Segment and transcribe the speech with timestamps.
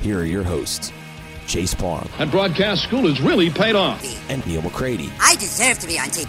[0.00, 0.92] here are your hosts,
[1.46, 2.08] Chase Parham.
[2.18, 4.02] And broadcast school has really paid off.
[4.30, 5.10] and Neal McCready.
[5.20, 6.28] I deserve to be on TV.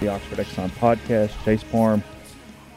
[0.00, 1.32] the Oxford Exxon podcast.
[1.44, 2.02] Chase Parham.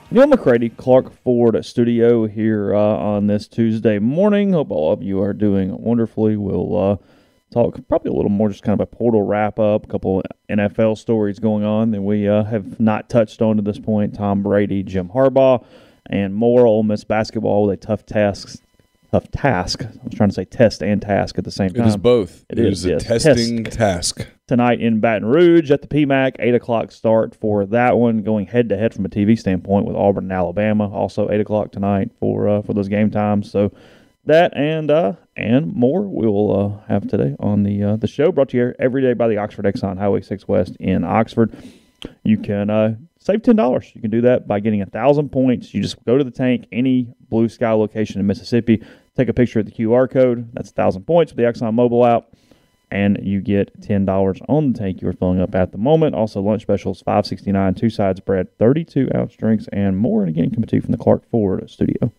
[0.09, 4.53] Neal McCready, Clark Ford Studio here uh, on this Tuesday morning.
[4.53, 6.35] Hope all of you are doing wonderfully.
[6.35, 6.97] We'll uh,
[7.51, 10.97] talk probably a little more, just kind of a portal wrap up, a couple NFL
[10.97, 14.15] stories going on that we uh, have not touched on to this point.
[14.15, 15.63] Tom Brady, Jim Harbaugh,
[16.07, 16.65] and more.
[16.65, 18.61] Ole Miss basketball with a tough task.
[19.11, 19.83] Tough task.
[19.83, 22.45] I was trying to say test and task at the same time It is both.
[22.49, 23.03] It it is, is, a yes.
[23.23, 23.77] testing Test.
[23.77, 24.27] task.
[24.47, 26.37] tonight in Baton Rouge at the PMAC.
[26.39, 29.97] Eight o'clock start for that one, going head to head from a TV standpoint with
[29.97, 30.89] Auburn and Alabama.
[30.89, 33.51] Also eight o'clock tonight for uh, for those game times.
[33.51, 33.73] So
[34.25, 38.31] that and uh, and more we will uh, have today on the uh, the show.
[38.31, 41.55] Brought to you every day by the Oxford Exxon Highway Six West in Oxford.
[42.23, 43.91] You can uh, save ten dollars.
[43.93, 45.73] You can do that by getting a thousand points.
[45.73, 48.83] You just go to the tank, any blue sky location in Mississippi.
[49.15, 50.49] Take a picture of the QR code.
[50.53, 52.27] That's a thousand points with the Exxon mobile app
[52.91, 56.13] and you get ten dollars on the tank you are filling up at the moment.
[56.13, 60.21] Also, lunch specials five sixty nine, two sides bread, thirty two ounce drinks, and more.
[60.21, 62.11] And again, coming to you from the Clark Ford studio.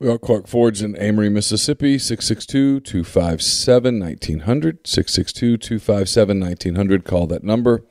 [0.00, 4.86] We are Clark Ford's in Amory, Mississippi, 662 257 1900.
[4.86, 7.04] 662 257 1900.
[7.04, 7.82] Call that number.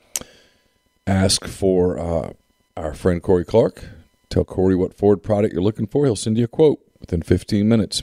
[1.06, 2.34] Ask for uh,
[2.75, 3.84] our friend Corey Clark.
[4.28, 6.06] Tell Corey what Ford product you're looking for.
[6.06, 8.02] He'll send you a quote within 15 minutes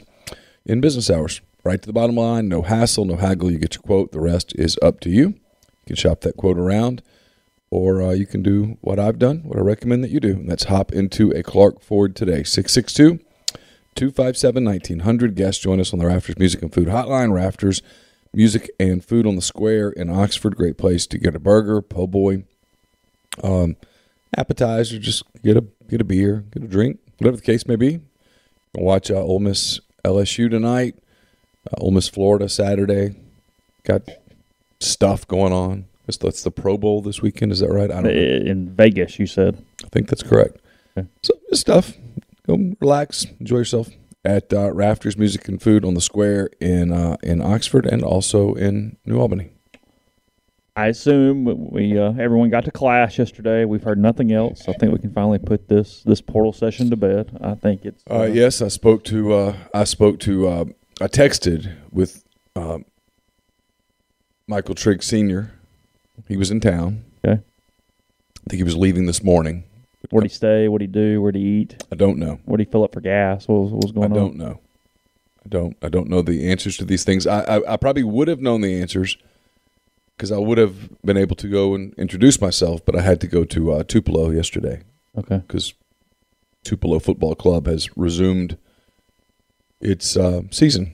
[0.65, 1.41] in business hours.
[1.65, 3.51] Right to the bottom line, no hassle, no haggle.
[3.51, 4.13] You get your quote.
[4.13, 5.31] The rest is up to you.
[5.31, 7.03] You can shop that quote around,
[7.71, 10.35] or uh, you can do what I've done, what I recommend that you do.
[10.35, 12.45] And that's hop into a Clark Ford today.
[12.45, 13.26] 662
[13.97, 15.35] 257 1900.
[15.35, 17.33] Guests join us on the Rafters Music and Food Hotline.
[17.33, 17.83] Rafters
[18.33, 20.57] Music and Food on the Square in Oxford.
[20.57, 22.45] Great place to get a burger, po' boy,
[23.43, 23.77] um,
[24.37, 28.01] appetizer, just get a get a beer, get a drink, whatever the case may be.
[28.75, 30.97] Watch uh, Ole Miss LSU tonight.
[31.67, 33.17] Uh, Ole Miss Florida Saturday.
[33.85, 34.03] Got
[34.81, 35.87] stuff going on.
[36.07, 37.51] That's, the Pro Bowl this weekend.
[37.51, 37.91] Is that right?
[37.91, 38.11] I don't know.
[38.11, 39.65] In Vegas, you said.
[39.85, 40.59] I think that's correct.
[40.97, 41.09] Okay.
[41.23, 41.95] So stuff.
[42.47, 43.89] Go relax, enjoy yourself
[44.25, 48.55] at uh, Rafters Music and Food on the Square in uh, in Oxford and also
[48.55, 49.51] in New Albany.
[50.77, 53.65] I assume we uh, everyone got to class yesterday.
[53.65, 54.69] We've heard nothing else.
[54.69, 57.37] I think we can finally put this this portal session to bed.
[57.41, 60.65] I think it's Uh, yes, I spoke to uh, I spoke to uh,
[61.01, 62.25] I texted with
[62.55, 62.79] uh,
[64.47, 65.53] Michael Trigg Senior.
[66.29, 67.05] He was in town.
[67.25, 67.41] Okay.
[67.41, 69.65] I think he was leaving this morning.
[70.11, 70.69] Where'd he stay?
[70.69, 71.21] What'd he do?
[71.21, 71.85] Where'd he eat?
[71.93, 72.39] I don't know.
[72.45, 73.47] Where'd he fill up for gas?
[73.49, 74.13] What was, what was I going on?
[74.13, 74.61] I don't know.
[75.45, 75.77] I don't.
[75.83, 77.27] I don't know the answers to these things.
[77.27, 79.17] I I, I probably would have known the answers
[80.17, 83.27] because I would have been able to go and introduce myself, but I had to
[83.27, 84.81] go to uh, Tupelo yesterday
[85.17, 85.39] Okay.
[85.39, 85.75] because
[86.65, 88.57] Tupelo Football Club has resumed
[89.81, 90.93] its uh, season.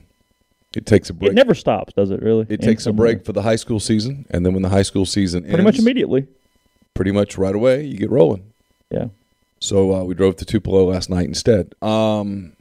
[0.75, 1.31] It takes a break.
[1.31, 2.21] It never stops, does it?
[2.21, 2.41] Really?
[2.49, 3.23] It In takes a break way?
[3.23, 5.53] for the high school season, and then when the high school season ends.
[5.53, 6.27] Pretty much immediately.
[6.93, 8.51] pretty much right away, you get rolling.
[8.93, 9.07] Yeah.
[9.59, 11.73] So uh, we drove to Tupelo last night instead.
[11.81, 12.53] Um,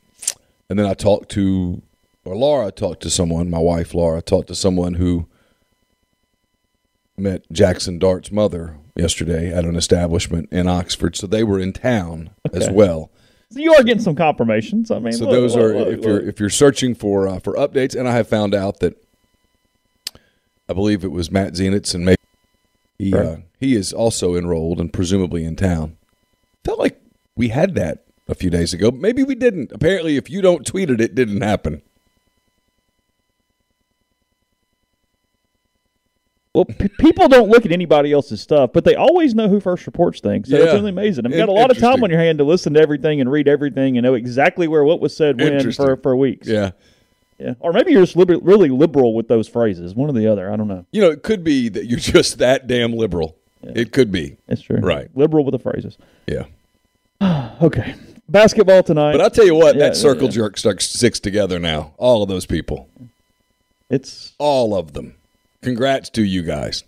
[0.71, 1.83] and then I talked to,
[2.25, 5.27] or Laura talked to someone, my wife Laura talked to someone who
[7.17, 11.17] met Jackson Dart's mother yesterday at an establishment in Oxford.
[11.17, 13.11] So they were in town as well.
[13.51, 14.91] So you are getting some confirmations.
[14.91, 17.39] I mean, So look, those look, are look, if you're if you're searching for uh,
[17.39, 18.97] for updates, and I have found out that
[20.69, 22.19] I believe it was Matt Zenitz, and maybe
[22.99, 23.27] he Right.
[23.27, 25.97] uh, he is also enrolled and presumably in town.
[26.65, 27.01] Felt like
[27.37, 28.91] we had that a few days ago.
[28.91, 29.73] Maybe we didn't.
[29.73, 31.83] Apparently, if you don't tweet it, it didn't happen.
[36.55, 39.87] Well, p- people don't look at anybody else's stuff, but they always know who first
[39.87, 40.51] reports things.
[40.51, 41.25] So it's really amazing.
[41.25, 43.49] I've got a lot of time on your hand to listen to everything and read
[43.49, 46.47] everything and know exactly where what was said when for, for weeks.
[46.47, 46.73] Yeah.
[47.39, 47.55] Yeah.
[47.59, 49.95] Or maybe you're just liber- really liberal with those phrases.
[49.95, 50.53] One or the other.
[50.53, 50.85] I don't know.
[50.93, 53.37] You know, it could be that you're just that damn liberal.
[53.63, 54.37] It could be.
[54.49, 54.79] It's true.
[54.79, 55.09] Right.
[55.17, 55.97] Liberal with the phrases.
[56.27, 56.45] Yeah.
[57.63, 57.95] Okay.
[58.29, 59.13] Basketball tonight.
[59.13, 60.31] But I'll tell you what, Yeah, that circle yeah.
[60.33, 61.93] jerk stuck six together now.
[61.97, 62.89] All of those people.
[63.89, 65.15] it's All of them.
[65.61, 66.83] Congrats to you guys.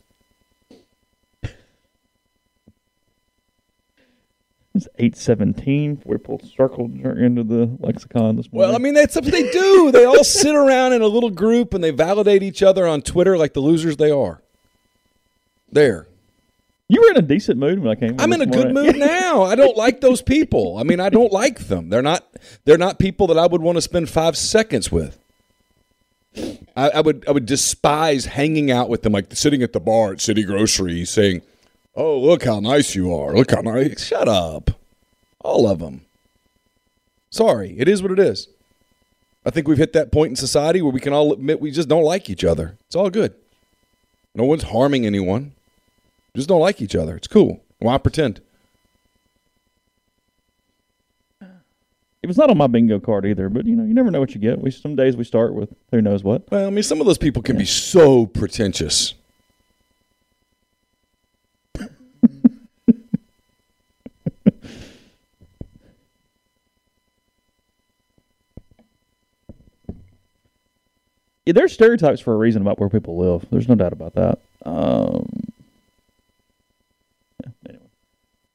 [4.75, 6.03] it's eight seventeen.
[6.05, 8.71] We pulled circle jerk into the lexicon this morning.
[8.71, 9.73] Well, I mean, that's what they do.
[9.93, 13.39] They all sit around in a little group and they validate each other on Twitter
[13.39, 14.41] like the losers they are.
[15.71, 16.09] There.
[16.89, 18.17] You were in a decent mood when I came.
[18.21, 18.93] I'm in a good morning.
[18.93, 19.43] mood now.
[19.43, 20.77] I don't like those people.
[20.77, 21.89] I mean, I don't like them.
[21.89, 22.27] They're not
[22.65, 25.19] they're not people that I would want to spend five seconds with.
[26.77, 30.13] I, I would I would despise hanging out with them, like sitting at the bar
[30.13, 31.43] at City Grocery, saying,
[31.95, 33.33] "Oh, look how nice you are!
[33.35, 34.73] Look how nice." Shut up,
[35.41, 36.03] all of them.
[37.31, 38.49] Sorry, it is what it is.
[39.47, 41.89] I think we've hit that point in society where we can all admit we just
[41.89, 42.77] don't like each other.
[42.87, 43.35] It's all good.
[44.35, 45.53] No one's harming anyone.
[46.37, 47.17] Just don't like each other.
[47.17, 47.63] It's cool.
[47.79, 48.41] Why pretend?
[52.23, 54.35] It was not on my bingo card either, but you know, you never know what
[54.35, 54.59] you get.
[54.59, 56.51] We some days we start with who knows what.
[56.51, 59.13] Well, I mean, some of those people can be so pretentious.
[71.47, 73.45] Yeah, there's stereotypes for a reason about where people live.
[73.51, 74.39] There's no doubt about that.
[74.65, 75.29] Um,
[77.45, 77.85] yeah, anyway.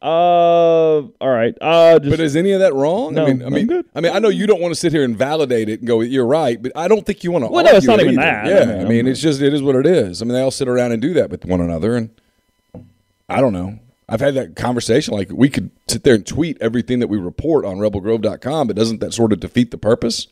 [0.02, 1.54] Uh, all right.
[1.60, 3.14] Uh, just But is any of that wrong?
[3.14, 3.86] No, I mean, I I'm mean, good.
[3.94, 6.00] I mean, I know you don't want to sit here and validate it and go,
[6.02, 7.52] "You're right," but I don't think you want to.
[7.52, 8.26] Well, no, it's not it even either.
[8.32, 8.46] that.
[8.46, 10.22] I Yeah, mean, I mean, it's just it is what it is.
[10.22, 12.10] I mean, they all sit around and do that with one another, and
[13.28, 13.80] I don't know.
[14.08, 15.14] I've had that conversation.
[15.14, 19.02] Like, we could sit there and tweet everything that we report on RebelGrove.com, but doesn't
[19.02, 20.28] that sort of defeat the purpose?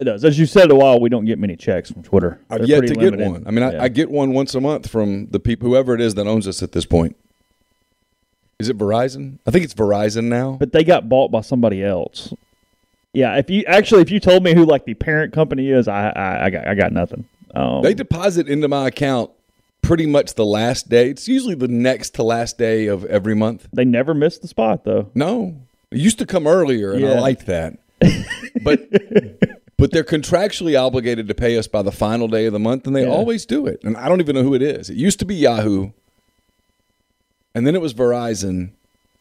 [0.00, 0.24] it does.
[0.24, 2.40] As you said a while, we don't get many checks from Twitter.
[2.50, 3.44] I've yet to get one.
[3.46, 3.82] I mean, I, Yeah.
[3.84, 6.60] I get one once a month from the people, whoever it is that owns us
[6.60, 7.14] at this point.
[8.58, 9.38] Is it Verizon?
[9.46, 10.56] I think it's Verizon now.
[10.58, 12.32] but they got bought by somebody else.
[13.12, 16.08] Yeah, if you actually if you told me who like the parent company is, I
[16.10, 17.24] I, I got I got nothing.
[17.54, 19.30] Um, They deposit into my account
[19.82, 21.10] pretty much the last day.
[21.10, 23.66] It's usually the next to last day of every month.
[23.72, 25.10] they never miss the spot though.
[25.14, 25.56] No,
[25.90, 27.78] it used to come earlier, and I liked that.
[28.62, 28.80] but
[29.76, 32.94] but they're contractually obligated to pay us by the final day of the month, and
[32.96, 33.10] they Yeah.
[33.10, 33.80] always do it.
[33.84, 34.88] And I don't even know who it is.
[34.88, 35.90] It used to be Yahoo,
[37.54, 38.70] and then it was Verizon.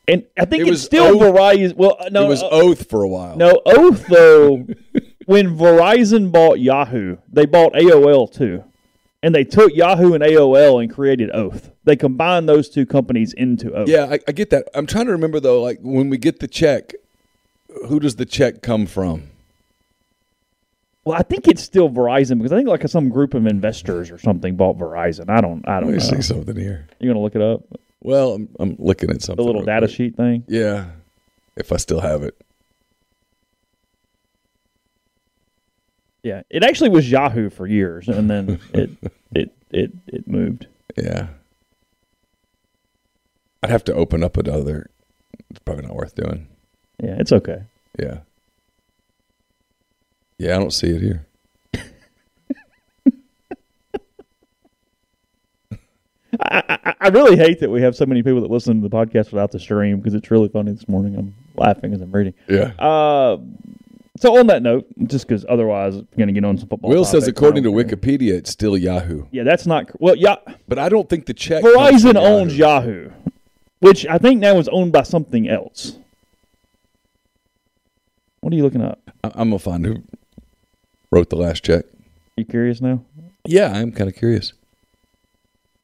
[0.08, 1.76] And I think It it's was still Oath- Verizon.
[1.76, 3.36] Well, no, it was uh, Oath for a while.
[3.38, 4.68] no Oath though.
[5.26, 8.64] when Verizon bought Yahoo, they bought AOL too,
[9.24, 11.70] and they took Yahoo and AOL and created Oath.
[11.84, 13.88] They combined those two companies into Oath.
[13.88, 14.68] Yeah, I, I get that.
[14.74, 16.94] I'm trying to remember though, like when we get the check,
[17.88, 19.24] who does the check come from?
[21.06, 24.18] Well, I think it's still Verizon because I think like some group of investors or
[24.20, 25.30] something bought Verizon.
[25.30, 25.68] I don't.
[25.68, 26.18] I don't Let me know.
[26.18, 26.88] see something here.
[27.00, 27.64] You're gonna look it up?
[28.04, 29.44] Well, I'm, I'm looking at something.
[29.44, 29.96] The little data quick.
[29.96, 30.44] sheet thing.
[30.48, 30.86] Yeah,
[31.56, 32.36] if I still have it.
[36.24, 38.90] Yeah, it actually was Yahoo for years, and then it
[39.34, 40.68] it it it moved.
[40.98, 41.28] Yeah.
[43.64, 44.90] I'd have to open up another.
[45.50, 46.48] It's probably not worth doing.
[47.02, 47.64] Yeah, it's okay.
[48.00, 48.20] Yeah.
[50.40, 51.28] Yeah, I don't see it here.
[56.42, 58.96] I, I, I really hate that we have so many people that listen to the
[58.96, 61.16] podcast without the stream because it's really funny this morning.
[61.18, 62.34] I'm laughing as I'm reading.
[62.48, 62.72] Yeah.
[62.80, 63.38] Uh,
[64.18, 66.90] so on that note, just because otherwise I'm going to get on some football.
[66.90, 67.84] Will says, according to care.
[67.84, 69.26] Wikipedia, it's still Yahoo.
[69.32, 70.16] Yeah, that's not well.
[70.16, 70.36] Yeah,
[70.68, 71.64] But I don't think the check.
[71.64, 73.10] Verizon owns Yahoo,
[73.80, 75.98] which I think now is owned by something else.
[78.42, 79.00] What are you looking up?
[79.24, 80.04] I- I'm gonna find who
[81.12, 81.86] wrote the last check.
[82.38, 83.04] You curious now?
[83.46, 84.54] Yeah, I'm kind of curious.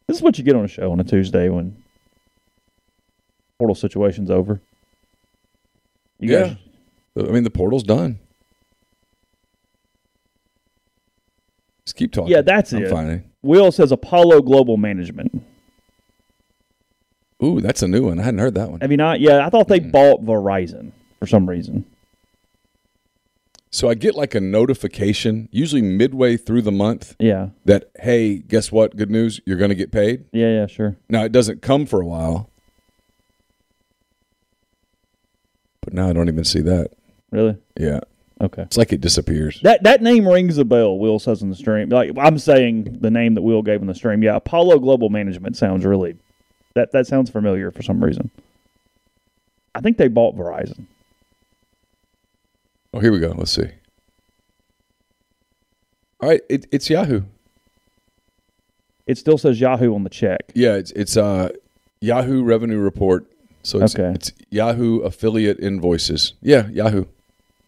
[0.07, 1.75] This is what you get on a show on a Tuesday when
[3.59, 4.61] portal situation's over.
[6.19, 6.43] You yeah,
[7.15, 8.19] guys, I mean the portal's done.
[11.85, 12.31] Just keep talking.
[12.31, 12.89] Yeah, that's I'm it.
[12.89, 13.23] finding.
[13.41, 15.43] Will says Apollo Global Management.
[17.43, 18.19] Ooh, that's a new one.
[18.19, 18.81] I hadn't heard that one.
[18.81, 19.19] Have you not?
[19.19, 19.91] Yeah, I thought they Mm-hmm.
[19.91, 21.85] bought Verizon for some reason.
[23.69, 27.49] So I get like a notification, usually midway through the month, Yeah.
[27.65, 28.95] that hey, guess what?
[28.95, 30.25] Good news, you're going to get paid.
[30.31, 30.95] Yeah, yeah, sure.
[31.09, 32.49] Now it doesn't come for a while,
[35.81, 36.91] but now I don't even see that.
[37.31, 37.57] Really?
[37.77, 37.99] Yeah,
[38.41, 38.61] Okay.
[38.63, 39.59] it's like it disappears.
[39.63, 40.97] That that name rings a bell.
[40.97, 41.89] Will says in the stream.
[41.89, 44.23] Like I'm saying, the name that Will gave in the stream.
[44.23, 46.15] Yeah, Apollo Global Management sounds really.
[46.75, 48.29] That that sounds familiar for some reason.
[49.75, 50.85] I think they bought Verizon.
[52.97, 53.31] Oh, here we go.
[53.37, 53.69] Let's see.
[56.19, 57.21] All right, it, it's Yahoo.
[59.05, 60.39] It still says Yahoo on the check.
[60.55, 61.49] Yeah, it's it's uh
[62.01, 63.27] Yahoo revenue report.
[63.61, 64.13] So it's, Okay.
[64.15, 66.33] it's Yahoo affiliate invoices.
[66.41, 67.05] Yeah, Yahoo.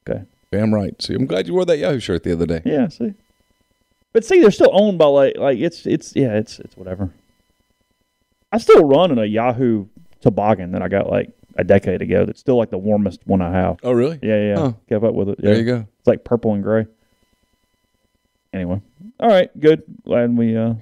[0.09, 0.24] Okay.
[0.51, 1.00] Damn right.
[1.00, 2.62] See, I'm glad you wore that Yahoo shirt the other day.
[2.65, 2.88] Yeah.
[2.88, 3.13] See.
[4.12, 7.12] But see, they're still owned by like like it's it's yeah it's it's whatever.
[8.51, 9.86] I still run in a Yahoo
[10.21, 12.25] toboggan that I got like a decade ago.
[12.25, 13.77] That's still like the warmest one I have.
[13.83, 14.19] Oh, really?
[14.23, 14.55] Yeah, yeah.
[14.55, 14.73] Huh.
[14.87, 15.39] Kept up with it.
[15.39, 15.51] Yeah.
[15.51, 15.87] There you go.
[15.99, 16.87] It's like purple and gray.
[18.51, 18.81] Anyway,
[19.19, 19.83] all right, good.
[20.05, 20.73] Glad we uh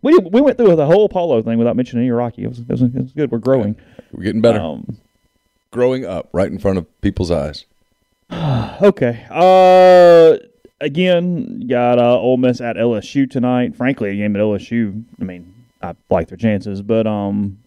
[0.00, 2.44] we we went through the whole Apollo thing without mentioning any Rocky.
[2.44, 3.30] It was it was, it was good.
[3.30, 3.76] We're growing.
[4.12, 4.60] We're getting better.
[4.60, 4.96] Um,
[5.70, 7.64] Growing up right in front of people's eyes.
[8.82, 9.24] okay.
[9.30, 10.38] Uh,
[10.80, 13.76] again, got uh, Ole Miss at LSU tonight.
[13.76, 15.04] Frankly, a game at LSU.
[15.20, 17.59] I mean, I like their chances, but um,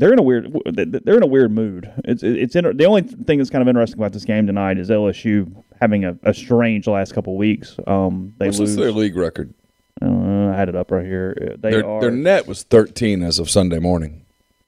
[0.00, 1.90] they're in a weird they're in a weird mood.
[2.04, 4.90] It's it's in, the only thing that's kind of interesting about this game tonight is
[4.90, 7.76] LSU having a, a strange last couple weeks.
[7.86, 8.76] Um, they What's lose.
[8.76, 9.54] their league record?
[10.02, 11.36] Uh, I had it up right here.
[11.40, 12.00] Uh, They Their, are.
[12.00, 14.24] their net was 13 as of Sunday morning.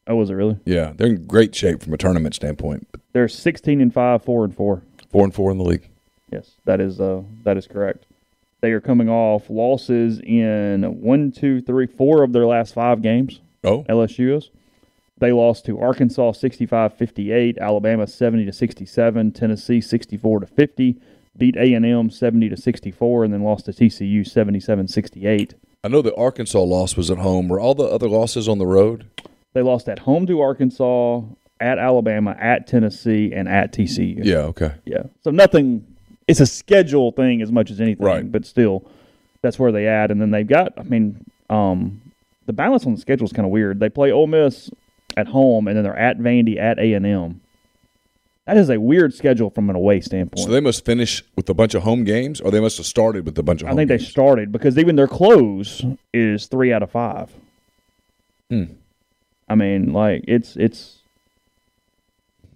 [0.07, 0.59] oh, was it really?
[0.67, 2.87] Yeah, they're in great shape from a tournament standpoint.
[3.15, 4.83] They're sixteen and five, four and four.
[5.11, 5.89] four and four in the league.
[6.31, 8.05] Yes, that is uh that is correct.
[8.61, 13.41] They are coming off losses in one, two, three, four of their last five games.
[13.65, 14.51] Oh, LSU is.
[15.23, 20.97] They lost to Arkansas 65-58, Alabama 70 to 67, Tennessee 64 to 50,
[21.39, 25.55] beat A&M 70 to 64 and then lost to TCU 77-68.
[25.85, 27.47] I know the Arkansas loss was at home.
[27.47, 29.07] Were all the other losses on the road?
[29.53, 31.21] They lost at home to Arkansas,
[31.61, 34.25] at Alabama, at Tennessee and at TCU.
[34.25, 34.73] Yeah, okay.
[34.85, 35.05] Yeah.
[35.23, 35.87] So nothing.
[36.27, 38.33] It's a schedule thing as much as anything, Right.
[38.33, 38.83] but still,
[39.41, 40.73] that's where they add And then they've got.
[40.77, 42.01] I mean, um,
[42.47, 43.79] the balance on the schedule is kind of weird.
[43.79, 44.69] They play Ole Miss
[45.17, 47.41] at home, and then they're at Vandy at A and M.
[48.47, 50.45] That is a weird schedule from an away standpoint.
[50.45, 53.25] So they must finish with a bunch of home games, or they must have started
[53.25, 56.83] with a bunch of I think they started because even their close is three out
[56.83, 57.31] of five.
[58.51, 58.65] Hmm.
[59.49, 60.99] I mean, like it's it's.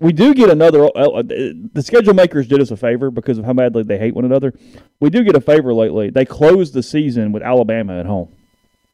[0.00, 0.84] We do get another.
[0.84, 4.14] Uh, uh, the schedule makers did us a favor because of how badly they hate
[4.14, 4.52] one another.
[5.00, 6.10] We do get a favor lately.
[6.10, 8.34] They closed the season with Alabama at home,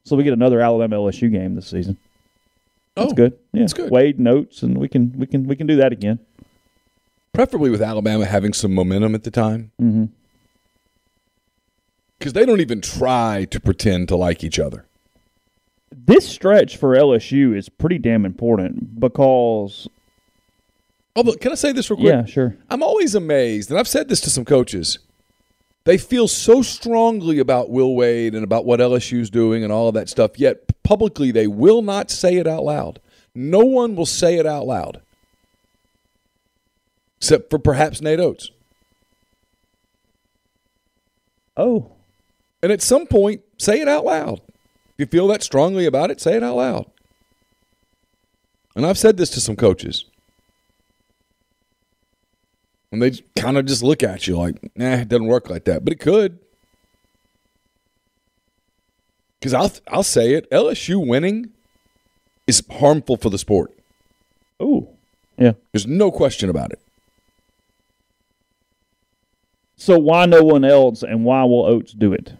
[0.04, 1.96] so we get another Alabama LSU game this season.
[2.94, 3.38] That's Oh, good.
[3.52, 3.90] Yeah, that's good.
[3.90, 6.18] Wade notes, and we can we can we can do that again.
[7.32, 9.72] Preferably with Alabama having some momentum at the time.
[9.80, 10.04] mm-hmm
[12.18, 14.84] Because they don't even try to pretend to like each other.
[15.90, 19.88] This stretch for LSU is pretty damn important because
[21.14, 22.08] Although, can I say this real quick?
[22.08, 22.56] yeah, sure.
[22.70, 24.98] I'm always amazed, and I've said this to some coaches.
[25.84, 29.94] They feel so strongly about Will Wade and about what LSU's doing and all of
[29.94, 33.00] that stuff, yet publicly they will not say it out loud.
[33.34, 35.00] No one will say it out loud.
[37.18, 38.50] Except for perhaps Nate Oats.
[41.56, 41.92] Oh,
[42.62, 44.40] And at some point, say it out loud.
[44.40, 46.90] If you feel that strongly about it, say it out loud.
[48.74, 50.06] And I've said this to some coaches.
[52.90, 55.84] And they kind of just look at you like, nah, it doesn't work like that.
[55.84, 56.38] But it could.
[59.42, 61.50] Because I'll, I'll say it LSU winning
[62.46, 63.76] is harmful for the sport.
[64.60, 64.88] oh,
[65.36, 65.54] yeah.
[65.72, 66.78] There's no question about it.
[69.74, 72.34] So why no one else, and why will Oats do it?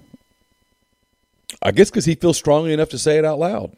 [1.61, 3.77] I guess because he feels strongly enough to say it out loud.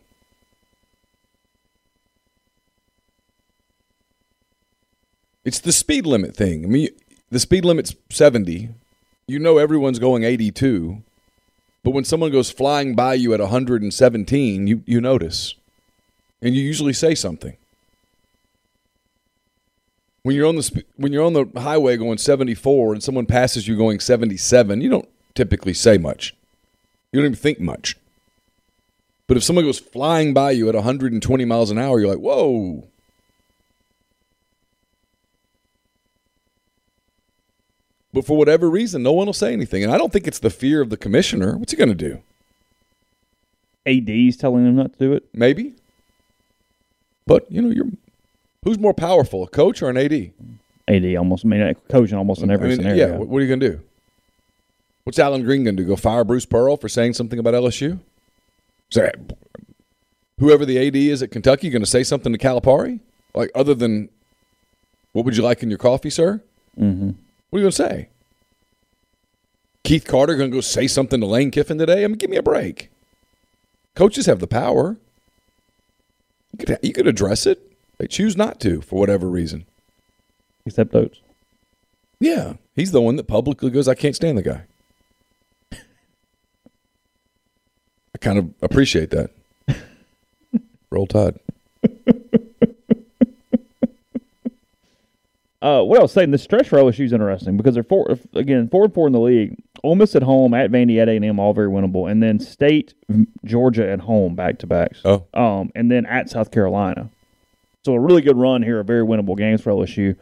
[5.47, 6.63] It's the speed limit thing.
[6.65, 6.89] I mean,
[7.31, 8.69] the speed limit's 70.
[9.27, 11.03] You know everyone's going 82.
[11.85, 15.55] But when someone goes flying by you at 117, you, you notice.
[16.43, 17.57] And you usually say something.
[20.23, 23.77] When you're on the when you're on the highway going 74 and someone passes you
[23.77, 26.35] going 77, you don't typically say much.
[27.13, 27.97] You don't even think much.
[29.27, 32.89] But if someone goes flying by you at 120 miles an hour, you're like, whoa.
[38.15, 39.83] But for whatever reason, no one will say anything.
[39.83, 41.59] And I don't think it's the fear of the commissioner.
[41.59, 42.23] What's he going to do?
[43.87, 45.25] AD's telling him not to do it.
[45.35, 45.75] Maybe.
[47.27, 47.87] But, you know, you're
[48.63, 50.31] who's more powerful, a coach or an AD?
[50.87, 51.45] AD almost.
[51.45, 53.09] I mean, coaching almost in every I mean, scenario.
[53.09, 53.17] yeah.
[53.17, 53.81] What, are you going to do?
[55.03, 55.89] What's Allen Greene going to do?
[55.89, 57.99] Go fire Bruce Pearl for saying something about LSU?
[58.91, 59.17] Is that,
[60.39, 63.01] whoever the AD is at Kentucky going to say something to Calipari?
[63.35, 64.09] Like other than,
[65.13, 66.41] what would you like in your coffee, sir?
[66.79, 67.11] Mm-hmm.
[67.55, 68.09] What are you going to say?
[69.85, 72.03] Keith Carter going to go say something to Lane Kiffin today?
[72.03, 72.91] I mean, give me a break.
[73.95, 74.97] Coaches have the power.
[76.51, 77.63] You could, you could address it.
[77.99, 79.67] They choose not to for whatever reason.
[80.67, 81.21] Except Oats.
[82.19, 84.65] Yeah, he's the one that publicly goes, "I can't stand the guy."
[85.73, 85.79] I
[88.21, 89.31] kind of appreciate that.
[90.91, 91.39] Roll Tide.
[95.65, 98.69] Uh, what I was saying, the stretch for LSU is interesting because they're four again
[98.69, 99.57] four and four in the league.
[99.83, 102.39] Ole Miss at home, at Vandy, at A and M, all very winnable, and then
[102.39, 102.93] State,
[103.47, 105.01] Georgia at home, back to backs.
[105.07, 105.25] Oh.
[105.33, 107.09] um, and then at South Carolina.
[107.83, 110.17] So a really good run here, a very winnable games for LSU.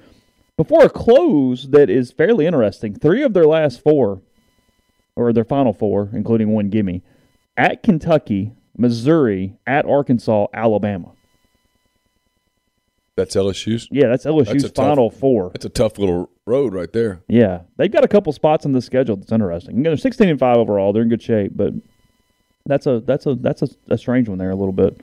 [0.56, 4.22] Before a close that is fairly interesting, three of their last four,
[5.16, 7.02] or their final four, including one gimme,
[7.56, 11.10] at Kentucky, Missouri, at Arkansas, Alabama.
[13.16, 13.88] That's LSU's.
[13.90, 15.50] Yeah, that's LSU's That's a tough- final four.
[15.50, 17.20] That's a tough little road right there.
[17.28, 19.76] Yeah, they've got a couple spots on the schedule that's interesting.
[19.76, 20.92] You know, they're sixteen and five overall.
[20.92, 21.74] They're in good shape, but
[22.64, 25.00] that's a that's a that's a, a strange one there a little bit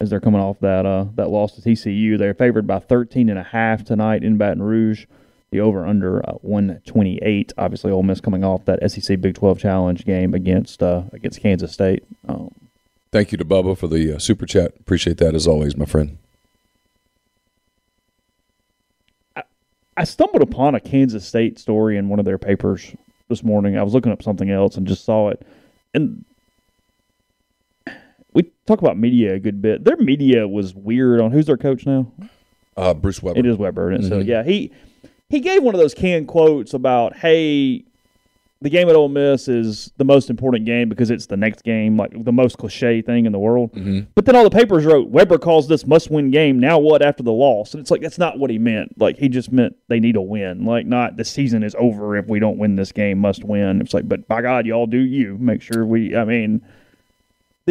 [0.00, 2.18] as they're coming off that uh that loss to TCU.
[2.18, 5.06] They're favored by 13 and a half tonight in Baton Rouge.
[5.50, 7.52] The over under uh, 128.
[7.58, 11.72] Obviously, Ole Miss coming off that SEC Big 12 Challenge game against uh against Kansas
[11.72, 12.04] State.
[12.28, 12.50] Um,
[13.12, 14.74] Thank you to Bubba for the uh, super chat.
[14.78, 16.18] Appreciate that as always, my friend.
[20.00, 22.90] I stumbled upon a Kansas State story in one of their papers
[23.28, 23.76] this morning.
[23.76, 25.46] I was looking up something else and just saw it.
[25.92, 26.24] And
[28.32, 29.84] we talk about media a good bit.
[29.84, 32.10] Their media was weird on who's their coach now?
[32.78, 33.40] Uh, Bruce Weber.
[33.40, 33.90] It is Weber.
[33.90, 34.72] And so yeah, he
[35.28, 37.84] he gave one of those canned quotes about, hey,
[38.62, 41.96] the game at Ole Miss is the most important game because it's the next game,
[41.96, 43.72] like the most cliche thing in the world.
[43.72, 44.00] Mm-hmm.
[44.14, 46.60] But then all the papers wrote Weber calls this must win game.
[46.60, 47.72] Now what after the loss?
[47.72, 49.00] And it's like that's not what he meant.
[49.00, 50.66] Like he just meant they need a win.
[50.66, 53.18] Like not the season is over if we don't win this game.
[53.18, 53.80] Must win.
[53.80, 56.14] It's like, but by God, y'all do you make sure we.
[56.14, 56.60] I mean,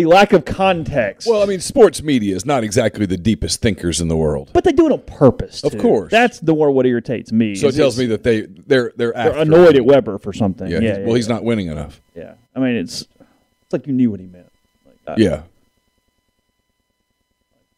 [0.04, 1.28] the lack of context.
[1.28, 4.50] Well, I mean, sports media is not exactly the deepest thinkers in the world.
[4.54, 5.64] but they do it on purpose.
[5.64, 5.80] Of too.
[5.80, 6.12] course.
[6.12, 7.56] that's the more what irritates me.
[7.56, 9.84] So it tells me that they they're they're, they're annoyed him.
[9.84, 10.68] at Weber for something.
[10.68, 11.34] Yeah, Yeah, he's- yeah, well, he's yeah.
[11.36, 12.02] not winning enough.
[12.16, 14.52] Yeah, I mean, it's it's like you knew what he meant.
[14.86, 15.42] Like, uh, Yeah,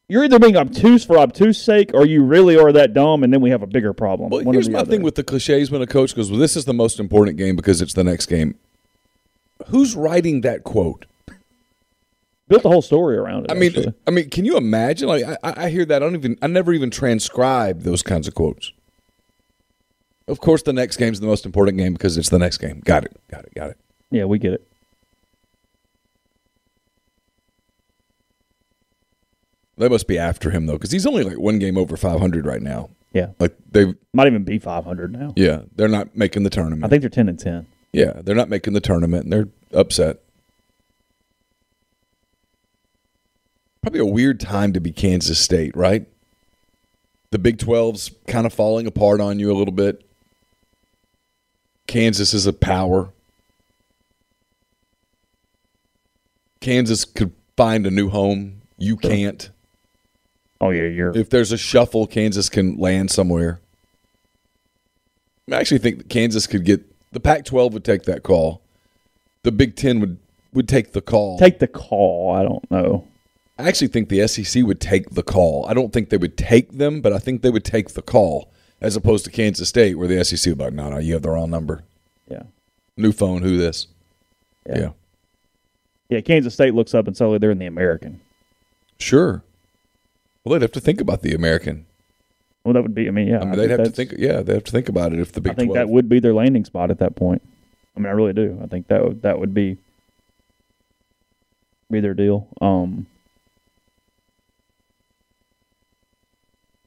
[0.07, 3.39] you're either being obtuse for obtuse sake, or you really are that dumb, and then
[3.41, 4.29] we have a bigger problem.
[4.29, 4.91] Well, One here's my other.
[4.91, 7.55] thing with the cliches when a coach goes, "Well, this is the most important game
[7.55, 8.55] because it's the next game."
[9.67, 11.05] Who's writing that quote?
[12.51, 13.51] Built the whole story around it.
[13.51, 13.93] I mean, actually.
[14.05, 15.07] I mean, can you imagine?
[15.07, 15.95] Like, I, I hear that.
[16.03, 16.37] I don't even.
[16.41, 18.71] I never even transcribe those kinds of quotes.
[20.27, 22.81] Of course, the next game's the most important game because it's the next game.
[22.85, 23.19] Got it.
[23.31, 23.53] Got it.
[23.55, 23.77] Got it.
[24.11, 24.67] yeah, we get it.
[29.77, 32.61] They must be after him though, because he's only like one game over 500 right
[32.61, 32.89] now.
[33.13, 35.33] Yeah, Like they, might even be 500 now.
[35.35, 36.85] yeah, they're not making the tournament.
[36.85, 37.65] I think they're 10 and 10.
[37.91, 40.19] Yeah, they're not making the tournament, and they're upset.
[43.81, 46.07] Probably a weird time to be Kansas State, right?
[47.31, 50.05] The Big 12's kind of falling apart on you a little bit.
[51.87, 53.09] Kansas is a power.
[56.59, 58.61] Kansas could find a new home.
[58.77, 59.49] You can't.
[60.59, 63.59] Oh yeah, you're If there's a shuffle, Kansas can land somewhere.
[65.51, 68.61] I actually think that Kansas could get the Pac-12 would take that call.
[69.43, 70.17] The Big Ten would
[70.53, 71.39] would take the call.
[71.39, 72.35] take the call.
[72.35, 73.07] I don't know.
[73.61, 75.65] I actually think the SEC would take the call.
[75.67, 78.51] I don't think they would take them, but I think they would take the call
[78.81, 81.21] as opposed to Kansas State, where the SEC would be like, no, no, you have
[81.21, 81.83] the wrong number.
[82.27, 82.43] Yeah,
[82.97, 83.87] New phone, who this?
[84.67, 84.89] yeah, yeah.
[86.09, 86.21] yeah.
[86.21, 88.19] Kansas State looks up and suddenly they're in the American.
[88.97, 89.43] Sure.
[90.43, 91.85] Well, they'd have to think about the American.
[92.63, 93.07] Well, that would be.
[93.07, 93.41] I mean, yeah.
[93.41, 94.13] I mean, they'd have to think.
[94.17, 95.75] Yeah, they'd have to think about it if the Big I think 12.
[95.75, 97.41] that would be their landing spot at that point.
[97.95, 98.59] I mean, I really do.
[98.63, 99.77] I think that would, that would be
[101.91, 102.47] be their deal.
[102.61, 103.05] Um,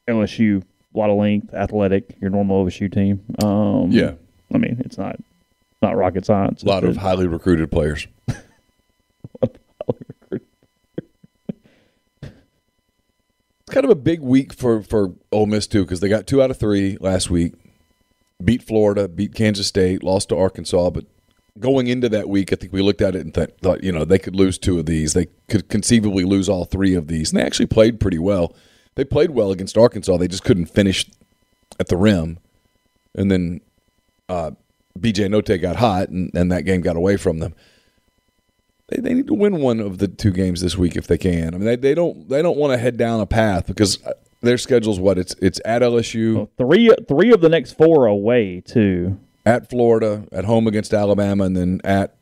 [0.07, 0.61] LSU,
[0.93, 3.21] a lot of length, athletic, your normal OSU team.
[3.43, 4.13] Um, Yeah.
[4.53, 5.17] I mean, it's not
[5.81, 6.63] not rocket science.
[6.63, 8.07] a lot of highly recruited players.
[12.21, 16.41] It's kind of a big week for for Ole Miss too because they got two
[16.41, 17.53] out of three last week.
[18.43, 20.91] Beat Florida, beat Kansas State, lost to Arkansas.
[20.91, 21.05] But
[21.59, 24.05] going into that week, I think we looked at it and th- thought, you know,
[24.05, 25.13] they could lose two of these.
[25.13, 28.53] They could conceivably lose all three of these, and they actually played pretty well.
[28.95, 30.17] They played well against Arkansas.
[30.17, 31.05] They just couldn't finish
[31.79, 32.37] at the rim.
[33.13, 33.61] and then
[34.29, 34.51] uh,
[34.99, 37.53] JD Notae got hot, and, and that game got away from them.
[38.87, 41.53] They, they need to win one of the two games this week if they can.
[41.53, 44.13] I mean, they, they don't they don't want to head down a path because uh,
[44.41, 48.61] their schedule's what it's it's at LSU, Well, three three of the next four away
[48.61, 49.19] too.
[49.45, 52.15] at Florida, at home against Alabama, and then at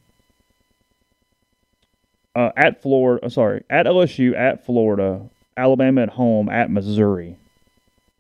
[2.35, 5.21] Uh, at Florida, sorry, at LSU, at Florida,
[5.57, 7.35] Alabama at home, at Missouri,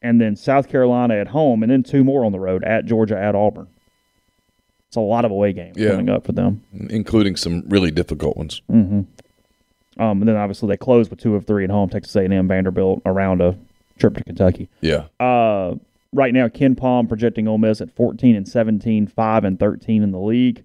[0.01, 3.17] and then South Carolina at home, and then two more on the road at Georgia,
[3.17, 3.67] at Auburn.
[4.87, 5.91] It's a lot of away games Yeah.
[5.91, 6.61] coming up for them.
[6.89, 8.61] including some really difficult ones.
[8.69, 9.07] Um,
[9.97, 13.41] and then obviously they close with two of three at home, Texas A&M, Vanderbilt, around
[13.41, 13.55] a
[13.99, 14.67] trip to Kentucky.
[14.81, 15.75] Yeah, Uh,
[16.11, 20.19] right now, KenPom projecting Ole Miss at 14 and 17, 5 and 13 in the
[20.19, 20.63] league.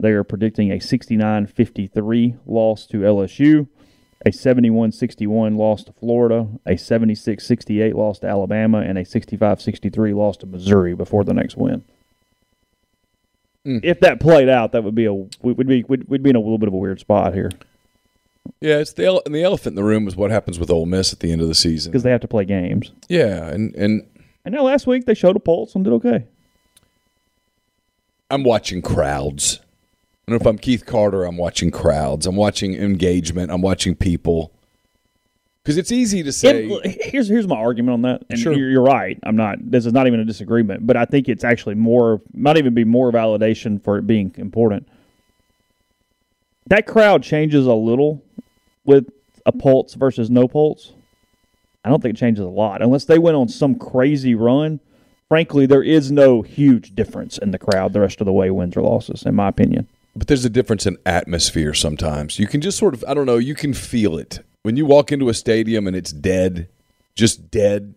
[0.00, 3.66] They are predicting a 69 53 loss to LSU,
[4.26, 9.60] a 71 61 loss to Florida, a 76 68 loss to Alabama, and a 65
[9.60, 11.84] 63 loss to Missouri before the next win.
[13.64, 13.78] Hmm.
[13.82, 16.40] If that played out, that would be a we'd be we'd, we'd be in a
[16.40, 17.50] little bit of a weird spot here
[18.60, 18.78] yeah.
[18.78, 21.12] It's the ele- and the elephant in the room is what happens with Ole Miss
[21.12, 21.92] at the end of the season.
[21.92, 22.92] because they have to play games.
[23.08, 24.06] Yeah, and and
[24.44, 26.24] I know last week they showed a pulse and did okay.
[28.30, 29.60] I'm watching crowds.
[30.32, 32.26] I if I'm Keith Carter, I'm watching crowds.
[32.26, 33.50] I'm watching engagement.
[33.50, 34.52] I'm watching people.
[35.62, 36.66] Because it's easy to say.
[36.66, 38.22] It- here's here's my argument on that.
[38.30, 38.52] And Sure.
[38.52, 39.18] you're, you're right.
[39.22, 39.58] I'm not.
[39.60, 42.20] This is not even a disagreement, but I think it's actually more.
[42.32, 44.88] Might even be more validation for it being important.
[46.66, 48.22] That crowd changes a little
[48.84, 49.10] with
[49.46, 50.92] a pulse versus no pulse.
[51.84, 54.80] I don't think it changes a lot unless they went on some crazy run.
[55.28, 58.76] Frankly, there is no huge difference in the crowd the rest of the way, wins
[58.76, 59.86] or losses, in my opinion.
[60.16, 62.38] But there's a difference in atmosphere sometimes.
[62.38, 64.40] You can just sort of, I don't know, you can feel it.
[64.62, 66.68] When you walk into a stadium and it's dead,
[67.14, 67.94] just dead.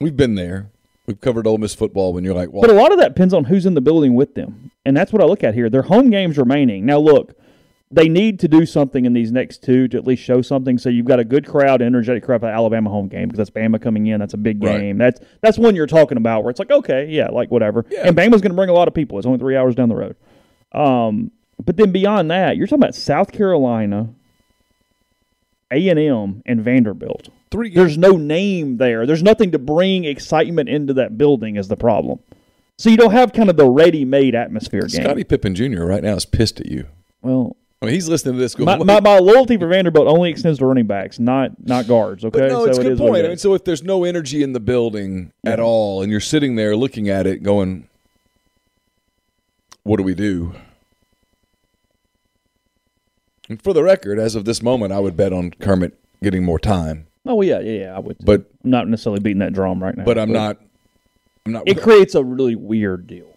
[0.00, 0.70] We've been there.
[1.06, 3.32] We've covered Ole Miss football when you're like, well, But a lot of that depends
[3.34, 4.70] on who's in the building with them.
[4.84, 5.70] And that's what I look at here.
[5.70, 6.84] Their home games remaining.
[6.84, 7.34] Now, look,
[7.90, 10.76] they need to do something in these next two to at least show something.
[10.78, 13.50] So you've got a good crowd, energetic crowd for the Alabama home game because that's
[13.50, 14.18] Bama coming in.
[14.18, 14.80] That's a big Right.
[14.80, 14.98] game.
[14.98, 17.86] That's that's one you're talking about where it's like, okay, yeah, like whatever.
[17.88, 18.08] Yeah.
[18.08, 19.18] And Bama's going to bring a lot of people.
[19.18, 20.16] It's only three hours down the road.
[20.76, 21.30] Um,
[21.64, 24.08] but then beyond that, you're talking about South Carolina,
[25.72, 27.28] A and M, and Vanderbilt.
[27.50, 27.76] three games.
[27.76, 29.06] There's no name there.
[29.06, 32.18] There's nothing to bring excitement into that building is the problem.
[32.78, 35.02] So you don't have kind of the ready-made atmosphere game.
[35.02, 35.84] Scottie Pippen Jr.
[35.84, 36.86] right now is pissed at you.
[37.22, 40.28] Well, I mean, he's listening to this going, my, my, my loyalty for Vanderbilt only
[40.30, 42.22] extends to running backs, not not guards.
[42.24, 43.24] Okay, But no, it's so a good what point.
[43.24, 46.56] I mean, so if there's no energy in the building at all, and you're sitting
[46.56, 47.88] there looking at it, going,
[49.82, 50.54] "What do we do?"
[53.48, 56.58] And for the record, as of this moment, I would bet on Kermit getting more
[56.58, 57.96] time, oh well, yeah, yeah, yeah.
[57.96, 60.04] I would, but I'm not necessarily beating that drum right now.
[60.04, 60.58] but I'm not.
[61.44, 61.62] I'm not.
[61.66, 63.28] It creates a really weird deal.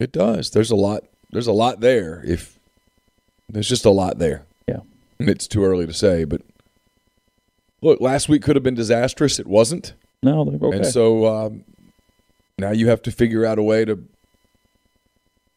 [0.00, 0.50] It does.
[0.50, 1.04] There's a lot.
[1.30, 2.22] There's a lot there.
[2.26, 2.58] If
[3.48, 4.80] there's just a lot there, Yeah,
[5.18, 6.24] and it's too early to say.
[6.24, 6.42] But
[7.80, 9.38] look, last week could have been disastrous.
[9.38, 9.94] It wasn't.
[10.22, 10.78] no, they're okay.
[10.78, 11.64] And so um,
[12.58, 14.02] now you have to figure out a way to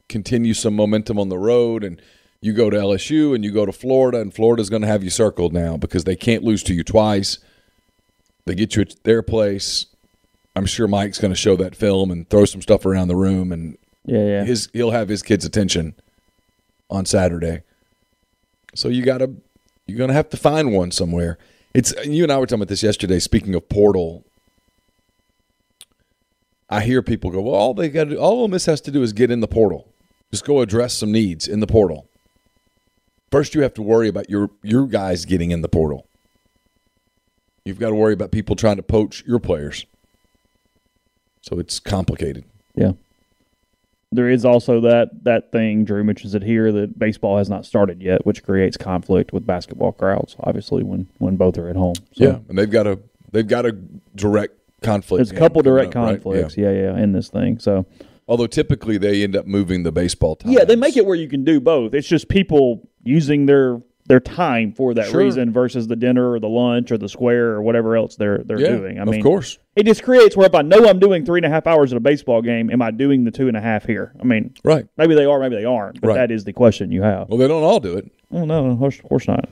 [0.09, 1.83] continue some momentum on the road.
[1.83, 2.01] And
[2.41, 5.09] you go to LSU and you go to Florida, and Florida's going to have you
[5.09, 7.39] circled now because they can't lose to you twice.
[8.45, 9.87] They get you at their place.
[10.55, 13.51] I'm sure Mike's going to show that film and throw some stuff around the room,
[13.51, 14.43] and yeah, yeah.
[14.43, 15.95] his he'll have his kids' attention
[16.89, 17.61] on Saturday.
[18.73, 19.35] So you got to
[19.85, 21.37] you're going to have to find one somewhere.
[21.73, 23.19] It's you and I were talking about this yesterday.
[23.19, 24.23] Speaking of portal,
[26.69, 29.13] I hear people go, "Well, all they got, all Ole Miss has to do is
[29.13, 29.87] get in the portal.
[30.31, 32.07] Just go address some needs in the portal.
[33.31, 36.07] First, you have to worry about your your guys getting in the portal.
[37.65, 39.85] You've got to worry about people trying to poach your players.
[41.41, 42.45] So it's complicated.
[42.75, 42.93] Yeah.
[44.11, 48.01] There is also that that thing Drew mentions it here that baseball has not started
[48.01, 50.37] yet, which creates conflict with basketball crowds.
[50.39, 51.95] Obviously, when when both are at home.
[52.13, 52.99] So Yeah, and they've got a
[53.33, 53.73] they've got a
[54.15, 55.17] direct conflict.
[55.19, 56.11] there's a couple direct up, right?
[56.23, 56.55] conflicts.
[56.55, 56.71] Yeah.
[56.71, 56.93] Yeah.
[56.93, 57.59] yeah, in this thing.
[57.59, 57.85] So
[58.27, 60.51] Although typically they end up moving the baseball time.
[60.51, 61.93] yeah, they make it where you can do both.
[61.93, 65.19] It's just people using their their time for that Sure.
[65.19, 68.59] reason versus the dinner or the lunch or the square or whatever else they're they're
[68.61, 68.99] Yeah, doing.
[69.01, 69.57] I mean, of course.
[69.75, 71.97] it just creates where if I know I'm doing three and a half hours at
[71.97, 74.13] a baseball game, am I doing the two and a half here?
[74.21, 74.85] I mean, Right.
[74.97, 76.13] maybe they are, maybe they aren't, but Right.
[76.15, 77.27] that is the question you have.
[77.27, 78.09] Well, they don't all do it.
[78.31, 79.49] Oh, no, of course not.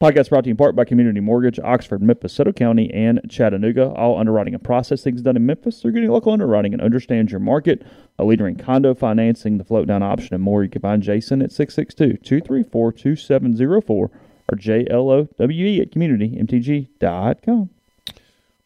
[0.00, 3.90] Podcast brought to you in part by Community Mortgage, Oxford, Memphis, Soto County, and Chattanooga.
[3.90, 5.80] All underwriting and processing is done in Memphis.
[5.80, 7.86] They're getting local underwriting and understands your market.
[8.18, 10.64] A leader in condo financing, the float down option, and more.
[10.64, 14.10] You can find Jason at 662 234 2704
[14.50, 17.70] or JLOWE at communitymtg.com.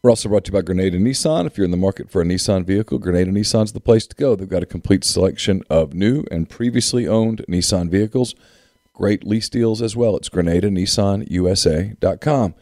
[0.01, 1.45] We're also brought to you by Grenada Nissan.
[1.45, 4.35] If you're in the market for a Nissan vehicle, Grenada Nissan's the place to go.
[4.35, 8.33] They've got a complete selection of new and previously owned Nissan vehicles.
[8.99, 10.17] Great lease deals as well.
[10.17, 12.55] It's GrenadaNissanUSA.com.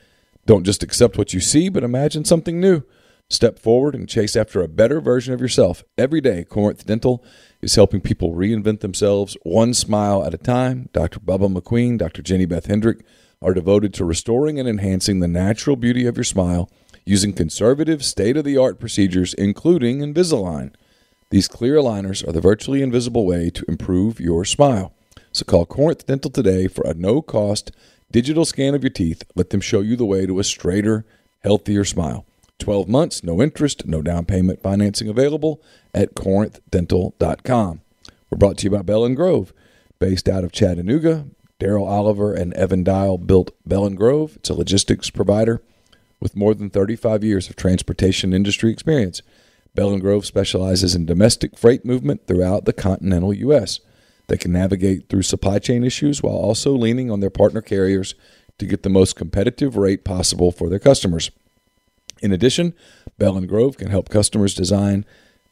[0.45, 2.83] Don't just accept what you see, but imagine something new.
[3.27, 5.83] Step forward and chase after a better version of yourself.
[5.97, 7.25] Every day, Corinth Dental
[7.59, 10.89] is helping people reinvent themselves one smile at a time.
[10.93, 11.19] Dr.
[11.19, 12.21] Bubba McQueen, Dr.
[12.21, 13.03] Jenny Beth Hendrick
[13.41, 16.69] are devoted to restoring and enhancing the natural beauty of your smile
[17.03, 20.71] using conservative, state of the art procedures, including Invisalign.
[21.31, 24.93] These clear aligners are the virtually invisible way to improve your smile.
[25.37, 27.69] So call Corinth Dental today for a no cost
[28.09, 29.21] digital scan of your teeth.
[29.35, 31.05] Let them show you the way to a straighter,
[31.43, 32.25] healthier smile.
[32.57, 35.61] 12 months, no interest, no down payment financing available
[35.93, 37.81] at corinthdental.com.
[38.31, 39.53] We're brought to you by Bell and Grove,
[39.99, 41.27] based out of Chattanooga.
[41.59, 44.37] Daryl Oliver and Evan Dial built Bell and Grove.
[44.37, 45.61] It's a logistics provider
[46.19, 49.21] with more than 35 years of transportation industry experience.
[49.75, 53.81] Bell and Grove specializes in domestic freight movement throughout the continental U.S.
[54.27, 58.15] They can navigate through supply chain issues while also leaning on their partner carriers
[58.59, 61.31] to get the most competitive rate possible for their customers.
[62.21, 62.73] In addition,
[63.17, 65.05] Bell and Grove can help customers design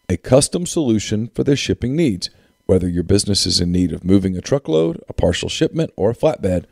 [0.10, 2.30] a custom solution for their shipping needs.
[2.66, 6.16] Whether your business is in need of moving a truckload, a partial shipment, or a
[6.16, 6.66] flatbed,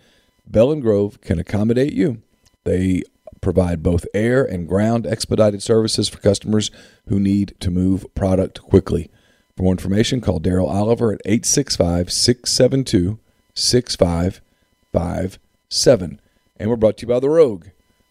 [0.48, 2.22] Bell and Grove can accommodate you.
[2.63, 3.04] They
[3.42, 6.72] provide both air and ground expedited services for customers
[7.08, 9.12] who need to move product quickly.
[9.56, 13.20] For more information, call Daryl Oliver at 865 672
[13.54, 16.20] 6557.
[16.58, 17.68] And we're brought to you by The Rogue.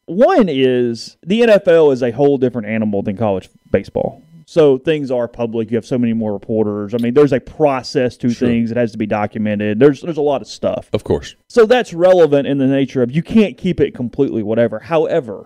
[0.05, 4.23] one is the NFL is a whole different animal than college baseball.
[4.45, 5.69] So things are public.
[5.69, 6.95] You have so many more reporters.
[6.95, 8.47] I mean, there's a process to Sure.
[8.47, 9.77] things It has to be documented.
[9.79, 10.89] There's there's a lot of stuff.
[10.91, 11.35] Of course.
[11.47, 14.79] So that's relevant in the nature of you can't keep it completely whatever.
[14.79, 15.45] However,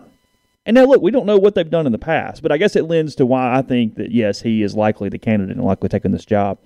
[0.65, 2.77] and now look, we don't know what they've done in the past, but I guess
[2.77, 5.89] it lends to why I think that yes, he is likely the candidate and likely
[5.89, 6.57] taking this job.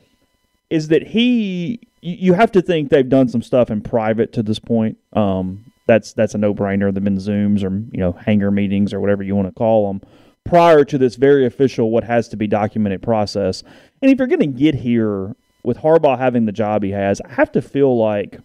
[0.70, 1.80] Is that he?
[2.02, 4.98] You you have to think they've done some stuff in private to this point.
[5.14, 6.94] Um, that's that's a no brainer.
[6.94, 10.02] They've been zooms or you know hangar meetings or whatever you want to call them
[10.48, 13.64] prior to this very official what has to be documented process.
[14.02, 17.30] And if you're going to get here with Harbaugh having the job he has, I
[17.34, 18.40] have to feel like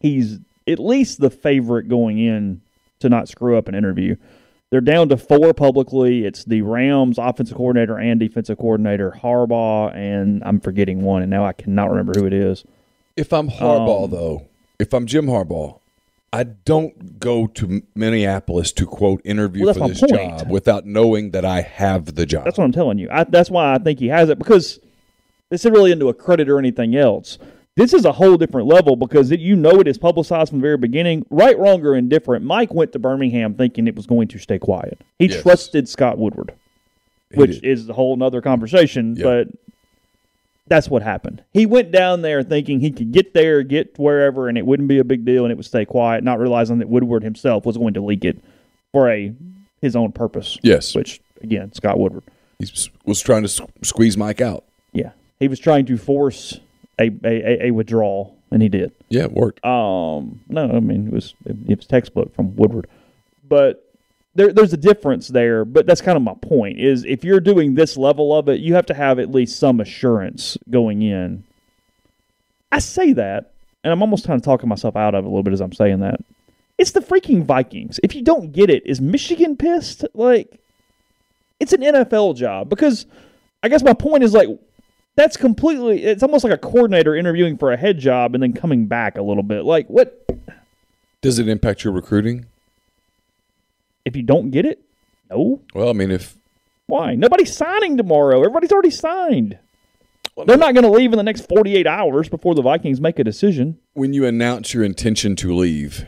[0.00, 2.62] he's at least the favorite going in
[3.00, 4.16] to not screw up an interview.
[4.70, 6.24] They're down to four publicly.
[6.26, 11.44] It's the Rams offensive coordinator and defensive coordinator, Harbaugh, and I'm forgetting one, and now
[11.46, 12.64] I cannot remember who it is.
[13.16, 14.42] If I'm Harbaugh, Um, though,
[14.78, 15.78] if I'm Jim Harbaugh,
[16.32, 21.46] I don't go to Minneapolis to quote interview Well, for this job without knowing that
[21.46, 22.44] I have the job.
[22.44, 23.08] That's what I'm telling you.
[23.10, 24.78] I, that's why I think he has it because
[25.48, 27.38] this isn't really into a credit or anything else.
[27.78, 30.62] This is a whole different level because it, you know it is publicized from the
[30.62, 31.24] very beginning.
[31.30, 34.98] Right, wrong, or indifferent, Mike went to Birmingham thinking it was going to stay quiet.
[35.20, 35.40] He Yes.
[35.42, 36.52] trusted Scott Woodward.
[37.30, 37.64] He which did.
[37.64, 39.14] is a whole nother conversation.
[39.14, 39.22] Yeah.
[39.22, 39.48] But
[40.66, 41.44] that's what happened.
[41.52, 44.98] He went down there thinking he could get there, get wherever, and it wouldn't be
[44.98, 47.94] a big deal, and it would stay quiet, not realizing that Woodward himself was going
[47.94, 48.42] to leak it
[48.90, 49.32] for a
[49.80, 50.58] his own purpose.
[50.64, 50.96] Yes.
[50.96, 52.24] Which again, Scott Woodward.
[52.58, 52.66] He
[53.04, 54.64] was trying to squeeze Mike out.
[54.92, 56.58] Yeah, he was trying to force
[56.98, 58.92] a a, a withdrawal, and he did.
[59.08, 59.64] Yeah, it worked.
[59.64, 62.88] Um, no, I mean it was it was textbook from Woodward,
[63.48, 63.84] but
[64.34, 65.64] there, there's a difference there.
[65.64, 68.74] But that's kind of my point: is if you're doing this level of it, you
[68.74, 71.44] have to have at least some assurance going in.
[72.70, 75.42] I say that, and I'm almost kind of talking myself out of it a little
[75.42, 76.20] bit as I'm saying that.
[76.76, 77.98] It's the freaking Vikings.
[78.04, 80.04] If you don't get it, is Michigan pissed?
[80.14, 80.60] Like,
[81.58, 83.06] it's an NFL job because
[83.62, 84.48] I guess my point is like
[85.18, 88.86] that's completely it's almost like a coordinator interviewing for a head job and then coming
[88.86, 89.64] back a little bit.
[89.64, 90.26] Like what
[91.20, 92.46] does it impact your recruiting?
[94.04, 94.80] If you don't get it?
[95.28, 95.60] No.
[95.74, 96.36] Well, I mean if
[96.86, 97.16] why?
[97.16, 98.38] Nobody's signing tomorrow.
[98.38, 99.58] Everybody's already signed.
[100.34, 103.18] Well, They're not going to leave in the next 48 hours before the Vikings make
[103.18, 103.76] a decision.
[103.94, 106.06] When you announce your intention to leave,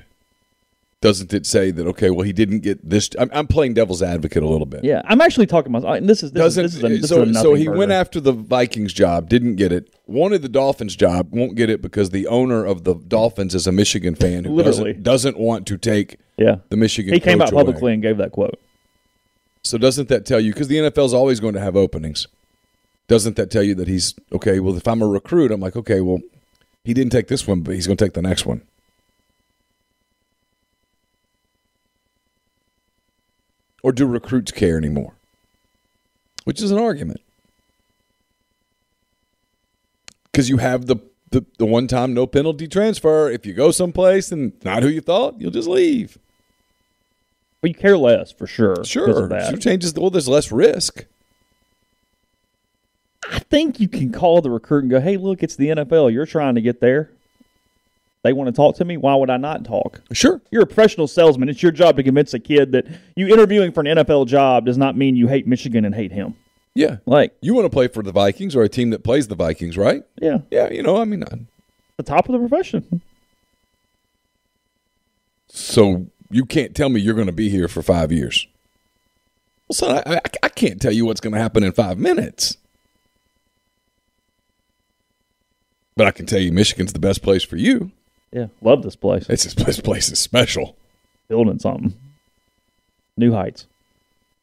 [1.00, 4.42] doesn't it say that okay well he didn't get this i'm, I'm playing devil's advocate
[4.42, 6.84] a little bit yeah i'm actually talking about and this is this doesn't is, this
[6.84, 7.78] is a, this so, is so he burger.
[7.78, 11.80] went after the vikings job didn't get it wanted the dolphins job won't get it
[11.80, 14.92] because the owner of the dolphins is a michigan fan who Literally.
[14.92, 16.56] Doesn't, doesn't want to take yeah.
[16.68, 17.64] the michigan he came out away.
[17.64, 18.60] publicly and gave that quote
[19.62, 22.26] so doesn't that tell you because the nfl is always going to have openings
[23.08, 26.02] doesn't that tell you that he's okay well if i'm a recruit i'm like okay
[26.02, 26.18] well
[26.84, 28.62] he didn't take this one but he's going to take the next one
[33.82, 35.14] Or do recruits care anymore?
[36.44, 37.20] Which is an argument.
[40.30, 40.96] Because you have the,
[41.30, 43.30] the, the one time no penalty transfer.
[43.30, 46.18] If you go someplace and not who you thought, you'll just leave.
[47.60, 48.84] But you care less for sure.
[48.84, 49.28] Sure.
[49.28, 49.50] That.
[49.50, 51.04] Sure changes, well, there's less risk.
[53.30, 56.12] I think you can call the recruit and go, hey, look, it's the NFL.
[56.12, 57.10] You're trying to get there
[58.22, 60.02] they want to talk to me, why would I not talk?
[60.12, 60.42] Sure.
[60.50, 61.48] You're a professional salesman.
[61.48, 64.76] It's your job to convince a kid that you interviewing for an NFL job does
[64.76, 66.34] not mean you hate Michigan and hate him.
[66.74, 66.98] Yeah.
[67.06, 69.78] Like you want to play for the Vikings or a team that plays the Vikings,
[69.78, 70.02] right?
[70.20, 70.38] Yeah.
[70.50, 71.48] Yeah, you know, I mean, I'm,
[71.96, 73.02] the top of the profession.
[75.48, 78.46] So you can't tell me you're going to be here for five years.
[79.68, 82.56] Well, son, I, I, I can't tell you what's going to happen in five minutes.
[85.96, 87.92] But I can tell you Michigan's the best place for you.
[88.32, 89.28] Yeah, love this place.
[89.28, 90.76] It's this place is special.
[91.28, 91.94] Building something.
[93.16, 93.66] New heights.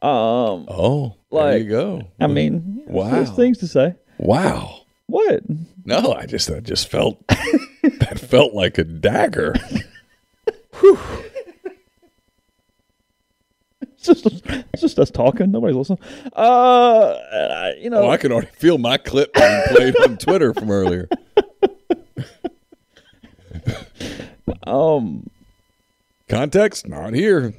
[0.01, 0.65] Um.
[0.67, 2.07] Oh, like, there you go.
[2.19, 3.09] I mean, wow.
[3.09, 3.95] There's things to say.
[4.17, 4.81] Wow.
[5.07, 5.43] What?
[5.85, 9.55] No, I just I just felt that felt like a dagger.
[10.79, 10.99] Whew.
[13.81, 14.25] It's just,
[14.73, 15.51] it's just us talking.
[15.51, 15.99] Nobody's listening.
[16.33, 20.69] Uh, you know, oh, I can already feel my clip being played on Twitter from
[20.69, 21.09] earlier.
[24.67, 25.29] um,
[26.27, 27.53] context not here.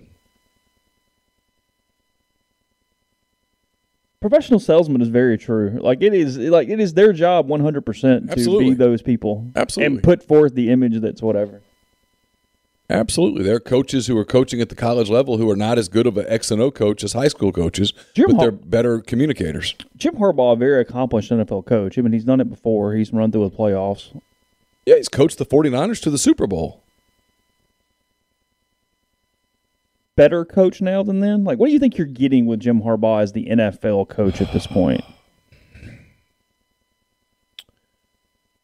[4.20, 5.78] Professional salesman is very true.
[5.80, 9.46] Like it is, like it is their job one hundred percent to be those people,
[9.54, 11.62] absolutely, and put forth the image that's whatever.
[12.90, 15.88] Absolutely, there are coaches who are coaching at the college level who are not as
[15.88, 19.00] good of an X and O coach as high school coaches, Jim but they're better
[19.00, 19.76] communicators.
[19.96, 21.96] Jim Harbaugh, a very accomplished NFL coach.
[21.96, 22.94] I mean, he's done it before.
[22.94, 24.18] He's run through the playoffs.
[24.88, 26.82] Yeah, he's coached the 49ers to the Super Bowl.
[30.16, 31.44] Better coach now than then?
[31.44, 34.50] Like, what do you think you're getting with Jim Harbaugh as the NFL coach at
[34.50, 35.04] this point?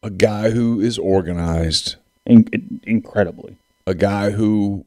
[0.03, 1.97] A guy who is organized.
[2.25, 3.59] In- incredibly.
[3.87, 4.87] A guy who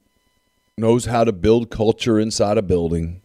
[0.76, 3.22] knows how to build culture inside a building.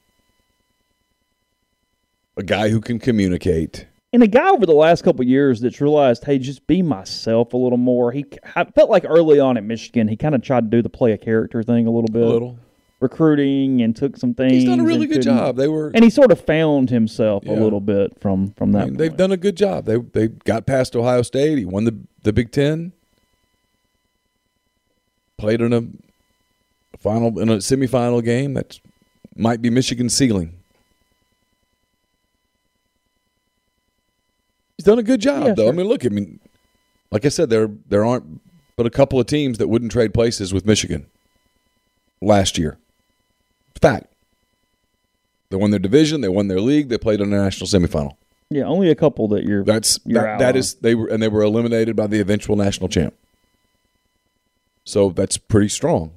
[2.36, 6.24] A guy who can communicate and a guy over the last couple years that's realized,
[6.24, 8.12] hey, just be myself a little more.
[8.12, 10.90] He I felt like early on at Michigan, he kind of tried to do the
[10.90, 12.58] play a character thing a little bit, a little
[13.00, 14.52] recruiting and took some things.
[14.52, 15.56] He's done a really good job.
[15.56, 17.52] They were, and he sort of found himself yeah.
[17.52, 18.82] a little bit from from that.
[18.82, 19.86] I mean, they've done a good job.
[19.86, 21.58] They they got past Ohio State.
[21.58, 22.92] He won the the Big Ten.
[25.38, 25.82] Played in a
[26.98, 28.78] final in a semifinal game that
[29.34, 30.61] might be Michigan's ceiling.
[34.82, 35.62] He's done a good job, yeah, though.
[35.66, 35.72] Sure.
[35.72, 36.40] I mean, look, I mean,
[37.12, 38.40] like I said, there there aren't
[38.74, 41.06] but a couple of teams that wouldn't trade places with Michigan
[42.20, 42.78] last year.
[43.80, 44.12] Fact.
[45.50, 46.20] They won their division.
[46.20, 46.88] They won their league.
[46.88, 48.16] They played in a national semifinal.
[48.50, 49.62] Yeah, only a couple that you're.
[49.62, 52.88] That's you're that, that is they were and they were eliminated by the eventual national
[52.88, 53.14] champ.
[54.84, 56.10] So that's pretty strong.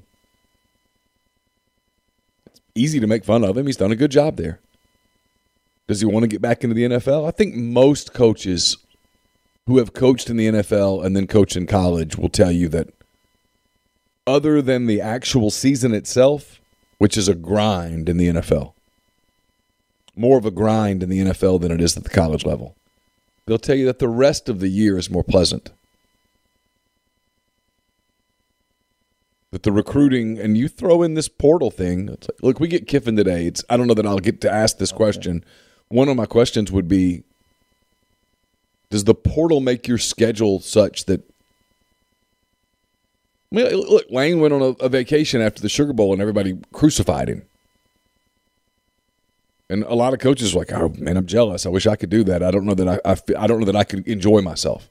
[2.47, 3.68] It's easy to make fun of him.
[3.68, 4.59] He's done a good job there.
[5.88, 7.28] Does he want to get back into the NFL?
[7.28, 8.78] I think most coaches
[9.68, 12.90] who have coached in the NFL and then coached in college will tell you that
[14.28, 16.60] other than the actual season itself,
[16.98, 18.74] which is a grind in the NFL.
[20.16, 22.76] More of a grind in the NFL than it is at the college level.
[23.46, 25.72] They'll tell you that the rest of the year is more pleasant.
[29.52, 32.10] That the recruiting and you throw in this portal thing.
[32.10, 33.46] It's like, look, we get Kiffin today.
[33.46, 35.46] It's I don't know that I'll get to ask this question.
[35.90, 37.24] One of my questions would be
[38.90, 41.22] Does the portal make your schedule such that
[43.52, 46.58] I mean, look, Lane went on a, a vacation after the Sugar Bowl and everybody
[46.74, 47.44] crucified him.
[49.70, 51.66] And a lot of coaches were like, "Oh man, I'm jealous.
[51.66, 52.44] I wish I could do that.
[52.44, 54.90] I don't know that I, I, I don't know that I could enjoy myself."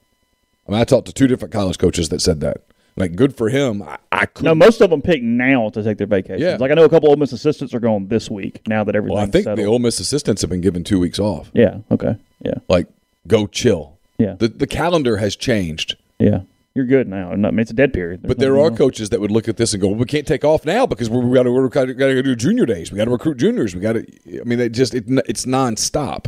[0.67, 2.61] I mean, I talked to two different college coaches that said that.
[2.97, 3.81] Like, good for him.
[3.83, 4.45] I, I could.
[4.45, 6.41] No, most of them pick now to take their vacations.
[6.41, 6.57] Yeah.
[6.57, 9.15] Like I know a couple Ole Miss assistants are going this week now that everything's
[9.15, 9.59] well, I think settled.
[9.59, 11.51] the Ole Miss assistants have been given two weeks off.
[11.53, 11.79] yeah.
[11.91, 12.15] Okay.
[12.41, 12.53] Yeah.
[12.69, 12.87] Like,
[13.27, 13.97] go chill.
[14.17, 14.35] Yeah.
[14.39, 16.41] The the calendar has changed, Yeah.
[16.73, 17.33] You're good now.
[17.35, 18.21] No, I mean, it's a dead period.
[18.21, 18.77] There's but there nothing are else.
[18.77, 21.09] coaches that would look at this and go, well, "We can't take off now because
[21.09, 22.91] we're, we got to we got to do junior days.
[22.91, 23.73] We got to recruit juniors.
[23.73, 24.05] We got to."
[24.41, 26.27] I mean, they just it, it's nonstop.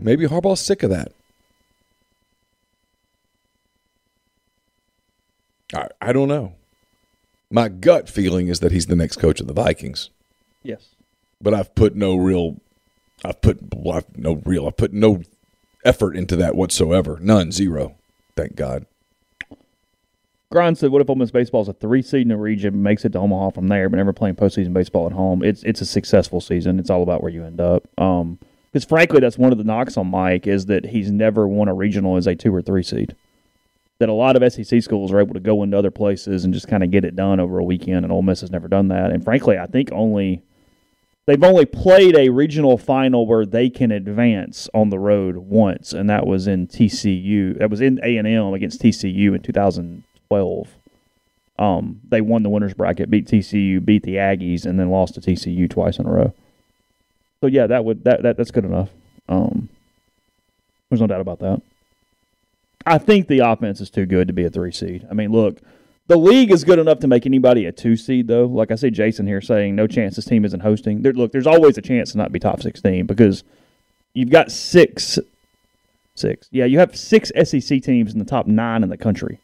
[0.00, 1.12] Maybe Harbaugh's sick of that.
[5.74, 6.54] I, I don't know.
[7.50, 10.10] My gut feeling is that he's the next coach of the Vikings,
[10.62, 10.88] Yes.
[11.40, 12.56] but I've put no real,
[13.24, 13.58] I've put
[13.92, 15.22] I've no real, I've put no
[15.84, 17.18] effort into that whatsoever.
[17.20, 17.94] None, zero.
[18.36, 18.86] Thank God.
[20.50, 23.04] Grind said, "What if Ole Miss baseball is a three seed in the region, makes
[23.04, 25.42] it to Omaha from there, but never playing postseason baseball at home?
[25.42, 26.78] It's it's a successful season.
[26.78, 27.82] It's all about where you end up.
[27.98, 28.38] Um,
[28.72, 31.74] because frankly, that's one of the knocks on Mike is that he's never won a
[31.74, 33.16] regional as a two or three seed.
[33.98, 36.68] That a lot of SEC schools are able to go into other places and just
[36.68, 39.10] kind of get it done over a weekend, and Ole Miss has never done that.
[39.10, 40.42] And frankly, I think only
[41.24, 46.10] they've only played a regional final where they can advance on the road once, and
[46.10, 47.58] that was in TCU.
[47.58, 50.68] That was in A and M against TCU in 2012.
[51.58, 55.20] Um, they won the winners bracket, beat TCU, beat the Aggies, and then lost to
[55.20, 56.34] TCU twice in a row.
[57.40, 58.90] So yeah, that would that, that that's good enough.
[59.28, 59.68] Um,
[60.88, 61.62] there's no doubt about that.
[62.86, 65.06] I think the offense is too good to be a three seed.
[65.10, 65.58] I mean, look,
[66.06, 68.46] the league is good enough to make anybody a two seed, though.
[68.46, 71.02] Like I see Jason here saying, no chance this team isn't hosting.
[71.02, 73.42] There, look, there's always a chance to not be top 16 because
[74.14, 75.18] you've got six,
[76.14, 76.48] six.
[76.52, 79.40] Yeah, you have six SEC teams in the top nine in the country.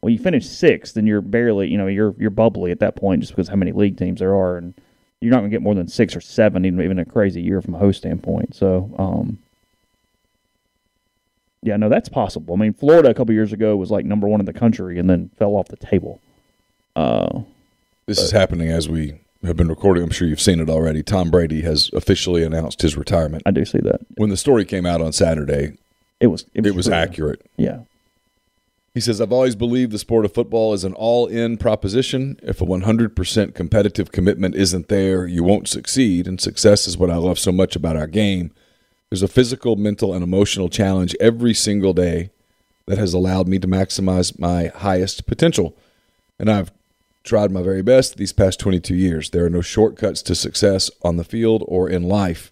[0.00, 3.20] Well, you finish sixth, then you're barely, you know, you're you're bubbly at that point
[3.20, 4.74] just because how many league teams there are, and
[5.20, 7.62] you're not going to get more than six or seven, even even a crazy year
[7.62, 8.56] from a host standpoint.
[8.56, 9.38] So, um,
[11.62, 12.54] yeah, no, that's possible.
[12.54, 15.08] I mean, Florida a couple years ago was like number one in the country and
[15.08, 16.20] then fell off the table.
[16.96, 17.42] Uh,
[18.06, 20.02] This is happening as we have been recording.
[20.04, 21.02] I'm sure you've seen it already.
[21.02, 23.42] Tom Brady has officially announced his retirement.
[23.46, 24.00] I do see that.
[24.16, 25.72] When the story came out on Saturday,
[26.20, 27.44] It was it was, it was accurate.
[27.56, 27.80] Yeah,
[28.94, 32.38] He says, I've always believed the sport of football is an all in proposition.
[32.42, 36.26] If a 100% competitive commitment isn't there, you won't succeed.
[36.28, 38.50] And success is what I love so much about our game.
[39.12, 42.30] There's a physical, mental, and emotional challenge every single day
[42.86, 45.76] that has allowed me to maximize my highest potential.
[46.38, 46.72] And I've
[47.22, 49.28] tried my very best these past 22 years.
[49.28, 52.50] There are no shortcuts to success on the field or in life.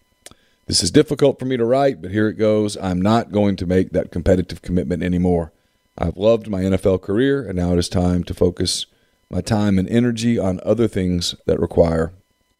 [0.67, 2.77] This is difficult for me to write, but here it goes.
[2.77, 5.53] I'm not going to make that competitive commitment anymore.
[5.97, 8.85] I've loved my NFL career, and now it is time to focus
[9.31, 12.13] my time and energy on other things that require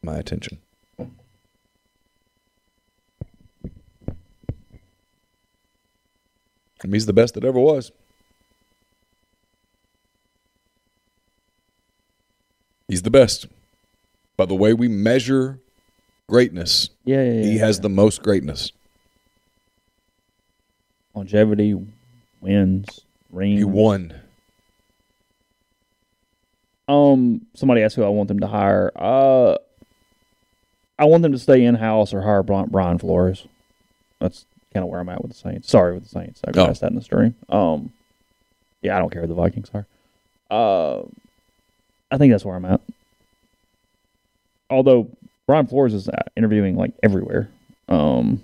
[0.03, 0.57] my attention.
[6.83, 7.93] And he's the best that ever was.
[12.89, 13.47] He's the best.
[14.37, 15.61] By the way we measure
[16.28, 17.33] greatness, yeah, yeah.
[17.33, 18.72] yeah he has the most greatness.
[21.14, 21.76] longevity,
[22.41, 23.01] wins,
[23.31, 23.59] rings.
[23.59, 24.14] He won.
[26.89, 28.91] Um, somebody asked who I want them to hire.
[28.97, 29.57] Uh,
[30.99, 33.47] I want them to stay in house or hire Brian Flores.
[34.18, 35.68] That's kind of where I'm at with the Saints.
[35.68, 36.41] Sorry with the Saints.
[36.47, 36.73] I Oh.
[36.73, 37.35] that in the stream.
[37.49, 37.93] Um,
[38.83, 39.87] yeah, I don't care who the Vikings are.
[40.51, 41.03] Uh,
[42.11, 42.81] I think that's where I'm at.
[44.68, 45.11] Although
[45.47, 47.51] Brian Flores is uh, interviewing like everywhere.
[47.89, 48.43] Um,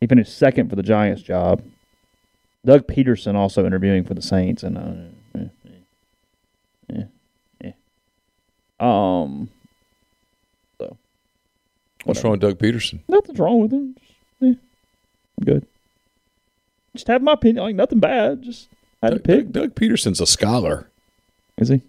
[0.00, 1.62] he finished second for the Giants job.
[2.64, 5.48] Doug Pederson also interviewing for the Saints, and uh, eh,
[6.94, 7.02] eh,
[7.64, 7.72] eh,
[8.78, 9.48] um,
[10.78, 10.96] so
[12.04, 13.00] What's wrong with Doug Pederson?
[13.08, 13.96] nothing's wrong with him.
[14.40, 14.58] Just,
[15.42, 15.66] I'm good.
[16.94, 17.64] Just have my opinion.
[17.64, 18.42] Like nothing bad.
[18.42, 18.68] Just
[19.02, 19.50] had to Doug, pick.
[19.50, 20.88] Doug, Doug Pederson's a scholar.
[21.58, 21.80] Is he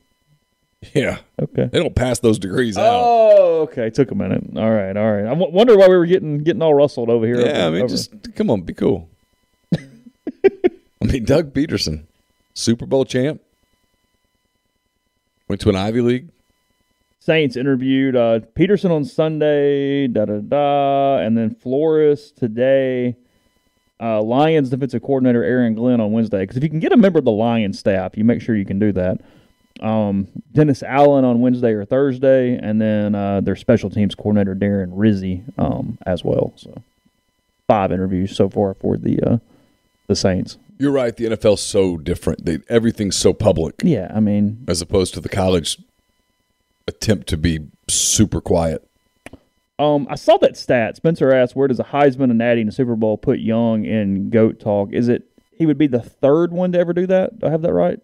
[0.93, 1.19] Yeah.
[1.41, 1.69] okay?
[1.71, 3.01] They don't pass those degrees out.
[3.03, 3.89] Oh, okay.
[3.89, 4.43] Took a minute.
[4.55, 5.25] All right, all right.
[5.25, 7.39] I w- wonder why we were getting getting all rustled over here.
[7.45, 9.07] Yeah, I mean, over- just come on, be cool.
[9.73, 12.03] I mean, Doug Pederson,
[12.53, 13.41] Super Bowl champ,
[15.47, 16.29] went to an Ivy League,
[17.19, 23.15] Saints interviewed uh, Pederson on Sunday, da da da, and then Flores today.
[24.03, 26.41] Uh, Lions defensive coordinator Aaron Glenn on Wednesday.
[26.41, 28.65] Because if you can get a member of the Lions staff, you make sure you
[28.65, 29.21] can do that.
[29.79, 34.89] Um, Dennis Allen on Wednesday or Thursday, and then uh, their special teams coordinator Darren
[34.91, 36.51] Rizzi um, as well.
[36.57, 36.81] So
[37.67, 39.37] five interviews so far for the uh,
[40.07, 40.57] the Saints.
[40.77, 41.15] You're right.
[41.15, 42.45] The NFL's so different.
[42.45, 45.77] They, everything's so public Yeah, I mean, as opposed to the college
[46.87, 48.85] attempt to be super quiet.
[49.79, 50.95] Um, I saw that stat.
[50.97, 54.29] Spencer asked, "Where does a Heisman, a Natty, and a Super Bowl put Young in
[54.29, 54.93] goat talk?
[54.93, 55.23] Is it
[55.57, 57.39] he would be the third one to ever do that?
[57.39, 57.99] Do I have that right?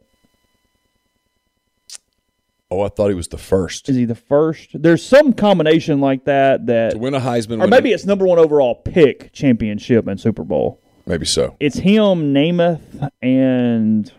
[2.72, 4.70] Oh, I thought he was the first Is he the first?
[4.74, 7.64] There's some combination like that that, to win a Heisman.
[7.64, 10.80] or maybe a- it's number one overall pick, championship, and Super Bowl.
[11.08, 11.56] maybe so.
[11.60, 14.12] It's him, Namath, and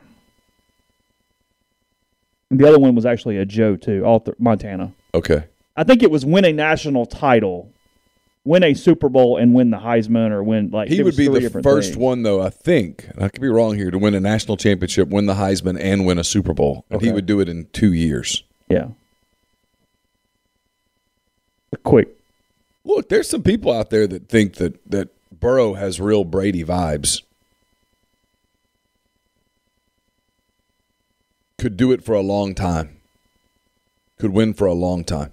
[2.50, 4.92] the other one was actually a Joe too, all th- Montana.
[5.14, 5.44] Okay.
[5.80, 7.72] I think it was win a national title,
[8.44, 11.48] win a Super Bowl, and win the Heisman, or win like He would be the
[11.62, 11.96] first things.
[11.96, 15.24] one, though, I think, I could be wrong here, to win a national championship, win
[15.24, 16.84] the Heisman, and win a Super Bowl.
[16.90, 18.44] And he would do it in two years.
[18.68, 18.88] Yeah.
[21.82, 22.08] Quick.
[22.84, 27.22] Look, there's some people out there that think that, that Burrow has real Brady vibes.
[31.56, 32.98] Could do it for a long time.
[34.18, 35.32] Could win for a long time.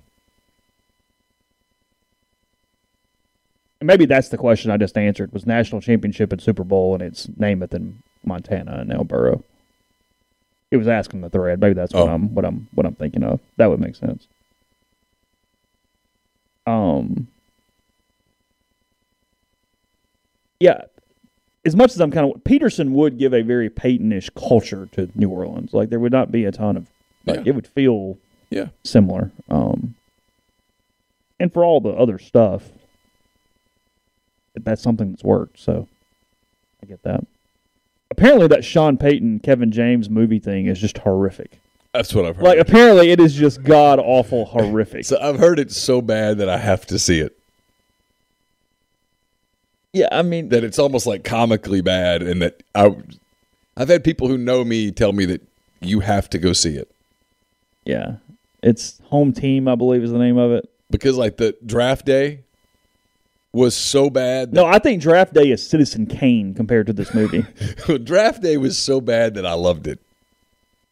[3.82, 7.28] Maybe that's the question I just answered was national championship and Super Bowl, and it's
[7.28, 9.44] Namath in Montana and Burrow.
[10.72, 11.60] It was asking the thread.
[11.62, 12.14] Maybe that's what Oh.
[12.14, 13.40] I'm what I'm what I'm thinking of.
[13.58, 14.28] That would make sense.
[16.66, 17.28] Um.
[20.60, 20.82] Yeah,
[21.66, 25.30] as much as I'm kind of Pederson would give a very Paytonish culture to New
[25.30, 25.72] Orleans.
[25.74, 26.88] Like there would not be a ton of
[27.28, 27.44] like Yeah.
[27.48, 28.18] it would feel
[28.50, 28.70] Yeah.
[28.84, 29.32] similar.
[29.50, 29.94] Um,
[31.40, 32.72] and for all the other stuff,
[34.64, 35.60] that's something that's worked.
[35.60, 35.88] So
[36.82, 37.26] I get that.
[38.10, 41.60] Apparently, that Sean Payton, Kevin James movie thing is just horrific.
[41.94, 42.46] That's what I've heard.
[42.46, 45.06] Like, apparently, it is just god awful horrific.
[45.06, 47.38] so I've heard it's so bad that I have to see it.
[49.94, 52.96] yeah, I mean, That it's almost like comically bad, and that I,
[53.76, 55.42] I've had people who know me tell me that
[55.82, 56.90] you have to go see it
[57.88, 58.16] yeah,
[58.62, 60.70] it's Home Team, I believe, is the name of it.
[60.92, 62.42] because like the draft day
[63.58, 64.54] was so bad.
[64.54, 67.46] No, I think Draft Day is Citizen Kane compared to this movie.
[68.04, 70.00] Draft day was so bad that I loved it.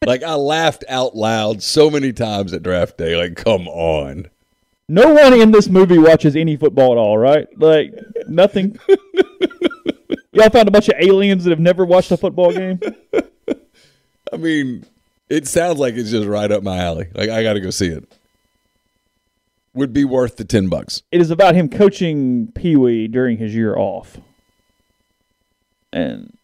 [0.05, 3.15] Like I laughed out loud so many times at draft day.
[3.15, 4.27] Like, come on.
[4.87, 7.47] no one in this movie watches any football at all, right?
[7.57, 7.93] Like
[8.27, 8.77] nothing.
[10.31, 12.79] Y'all found a bunch of aliens that have never watched a football game.
[14.33, 14.85] I mean,
[15.29, 17.07] it sounds like it's just right up my alley.
[17.13, 18.03] Like I got to go see it.
[19.75, 21.03] Would be worth the ten bucks.
[21.11, 24.17] It is about him coaching Pee Wee during his year off,
[25.91, 26.35] and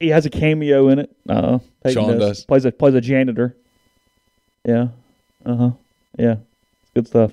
[0.00, 1.14] he has a cameo in it.
[1.28, 2.44] Uh, Payton Sean does.
[2.46, 3.54] plays a plays a janitor.
[4.64, 4.88] Yeah,
[5.44, 5.70] uh huh.
[6.18, 6.36] Yeah,
[6.82, 7.32] it's good stuff.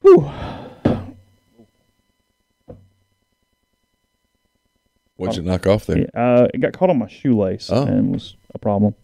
[0.00, 0.30] Whew.
[5.16, 5.98] What'd you knock off there?
[5.98, 7.84] Yeah, uh, it got caught on my shoelace Oh.
[7.84, 8.94] and was a problem.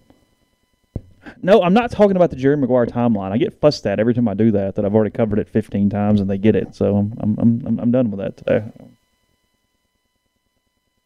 [1.43, 3.30] No, I'm not talking about the Jerry Maguire timeline.
[3.32, 4.74] I get fussed at every time I do that.
[4.74, 6.74] That I've already covered it 15 times and they get it.
[6.74, 8.64] So I'm I'm I'm, I'm done with that today.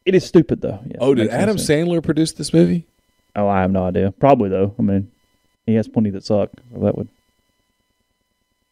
[0.04, 0.80] It is stupid though.
[0.98, 1.56] Oh, did no Adam.
[1.56, 2.86] Sandler produce this movie?
[3.36, 4.10] Oh, I have no idea.
[4.12, 4.74] Probably though.
[4.78, 5.10] I mean,
[5.66, 6.50] he has plenty that suck.
[6.72, 7.08] So that would.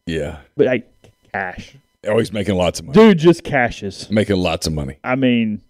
[0.07, 0.39] Yeah.
[0.57, 0.85] But hey,
[1.33, 2.95] cash, Oh, he's making lots of money.
[2.99, 4.11] dude, just cashes.
[4.11, 4.97] Making lots of money.
[5.05, 5.61] I mean,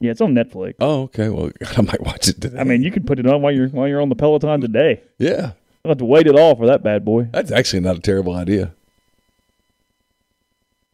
[0.00, 0.74] yeah, it's on Netflix.
[0.80, 1.28] Oh, okay.
[1.28, 2.58] Well, I might watch it today.
[2.58, 5.02] I mean, you can put it on while you're while you're on the Peloton today.
[5.18, 5.52] yeah,
[5.84, 7.28] Don't have to wait at all for that bad boy.
[7.32, 8.72] that's actually not a terrible idea.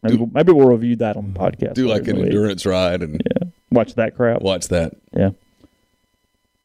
[0.03, 1.73] Maybe, we'll, maybe we'll review that on the podcast.
[1.73, 4.41] Do like an endurance ride and Yeah, watch that crap.
[4.41, 4.93] watch that.
[5.15, 5.31] Yeah.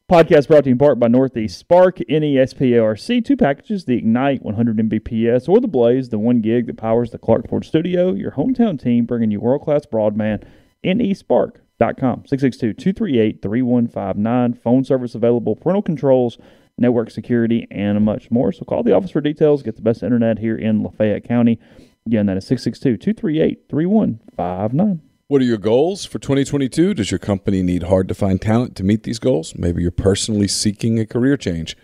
[0.09, 4.43] Podcast brought to you in part by Northeast Spark, E NESPARC, two packages, the Ignite
[4.43, 8.11] 100 Mbps or the Blaze, the one gig that powers the Clark Ford studio.
[8.13, 10.43] Your hometown team bringing you world class broadband.
[10.83, 14.53] NESpark.com, 662 238 3159.
[14.53, 16.37] Phone service available, parental controls,
[16.77, 18.51] network security, and much more.
[18.51, 19.63] So call the office for details.
[19.63, 21.59] Get the best internet here in Lafayette County.
[22.05, 25.01] Again, that is 662 238 3159.
[25.27, 26.93] What are your goals for 2022?
[26.93, 29.55] Does your company need hard to find talent to meet these goals?
[29.55, 31.77] Maybe you're personally seeking a career change.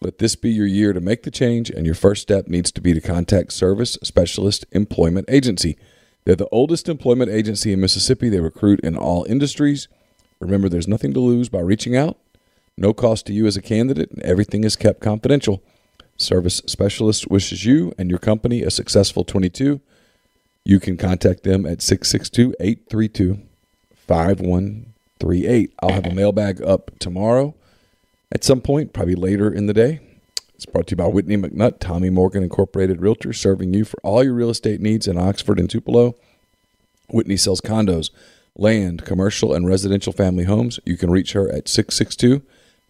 [0.00, 2.80] Let this be your year to make the change, and your first step needs to
[2.80, 5.76] be to contact Service Specialist Employment Agency.
[6.24, 8.28] They're the oldest employment agency in Mississippi.
[8.28, 9.88] They recruit in all industries.
[10.40, 12.18] Remember, there's nothing to lose by reaching out.
[12.76, 15.62] No cost to you as a candidate, and everything is kept confidential.
[16.16, 19.80] Service Specialist wishes you and your company a successful 22.
[20.64, 23.40] You can contact them at 662 832
[24.06, 25.72] 5138.
[25.82, 27.54] I'll have a mailbag up tomorrow
[28.32, 30.00] at some point, probably later in the day.
[30.62, 34.22] It's brought to you by Whitney McNutt, Tommy Morgan Incorporated Realtor, serving you for all
[34.22, 36.14] your real estate needs in Oxford and Tupelo.
[37.08, 38.10] Whitney sells condos,
[38.56, 40.78] land, commercial, and residential family homes.
[40.86, 42.42] You can reach her at 662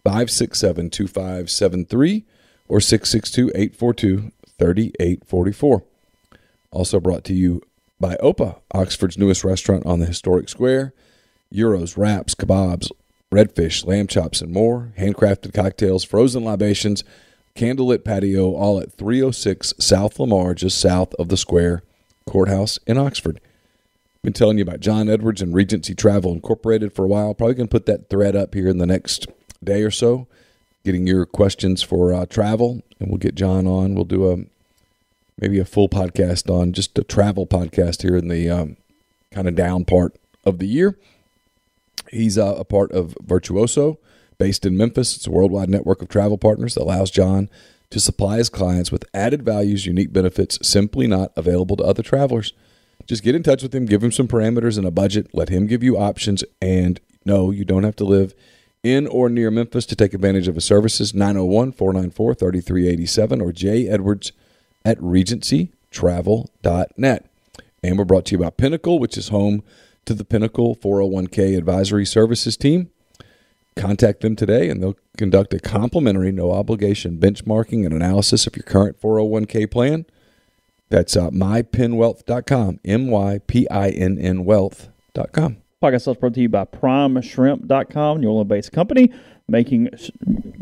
[0.03, 2.23] 567 2573
[2.67, 5.83] or 662 842 3844.
[6.69, 7.63] Also brought to you
[7.99, 10.93] by Opa, Oxford's newest restaurant on the historic square.
[11.51, 12.91] Gyros, wraps, kebabs,
[13.31, 14.91] redfish, lamb chops, and more.
[14.99, 17.03] Handcrafted cocktails, frozen libations,
[17.55, 21.83] candlelit patio, all at 306 South Lamar, just south of the square
[22.25, 23.39] courthouse in Oxford.
[24.23, 27.33] Been telling you about John Edwards and Regency Travel Incorporated for a while.
[27.33, 29.27] Probably going to put that thread up here in the next
[29.61, 30.27] day or so.
[30.85, 33.95] Getting your questions for uh, travel, and we'll get John on.
[33.95, 34.37] We'll do a
[35.39, 38.77] maybe a full podcast on just a travel podcast here in the um,
[39.31, 40.97] kind of down part of the year.
[42.09, 43.97] He's uh, a part of Virtuoso,
[44.37, 45.15] based in Memphis.
[45.15, 47.49] It's a worldwide network of travel partners that allows John
[47.89, 52.53] to supply his clients with added values, unique benefits simply not available to other travelers.
[53.05, 55.67] Just get in touch with him, give him some parameters and a budget, let him
[55.67, 58.33] give you options, and no, you don't have to live
[58.81, 61.13] in or near Memphis to take advantage of his services.
[61.13, 63.87] 901 494 3387 or J.
[63.87, 64.31] Edwards
[64.83, 67.25] at regencytravel.net.
[67.81, 69.63] And we're brought to you by Pinnacle, which is home
[70.05, 72.91] to the Pinnacle 401k advisory services team.
[73.75, 78.63] Contact them today and they'll conduct a complimentary, no obligation benchmarking and analysis of your
[78.63, 80.05] current 401k plan.
[80.89, 85.57] That's uh, mypinnwealth.com, M Y P I N N wealth.com.
[85.81, 89.11] Podcast is brought to you by PrimeShrimp.com, New Orleans based company
[89.47, 90.09] making sh-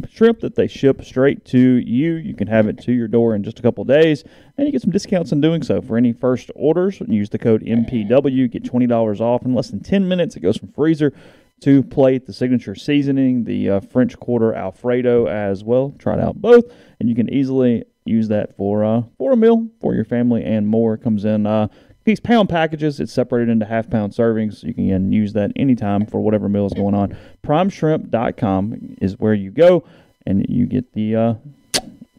[0.09, 2.15] shrimp that they ship straight to you.
[2.15, 4.23] You can have it to your door in just a couple days,
[4.57, 5.81] and you get some discounts in doing so.
[5.81, 10.07] For any first orders, use the code MPW, get $20 off in less than 10
[10.07, 10.35] minutes.
[10.35, 11.13] It goes from freezer
[11.61, 15.93] to plate, the signature seasoning, the uh, French Quarter Alfredo as well.
[15.99, 16.65] Try it out both,
[16.99, 20.67] and you can easily use that for uh, for a meal for your family and
[20.67, 20.97] more.
[20.97, 21.67] Comes in uh,
[22.03, 22.99] these pound packages.
[22.99, 24.63] It's separated into half pound servings.
[24.63, 27.15] You can use that anytime for whatever meal is going on.
[27.43, 29.83] PrimeShrimp.com is where you go,
[30.25, 31.33] and you get the uh,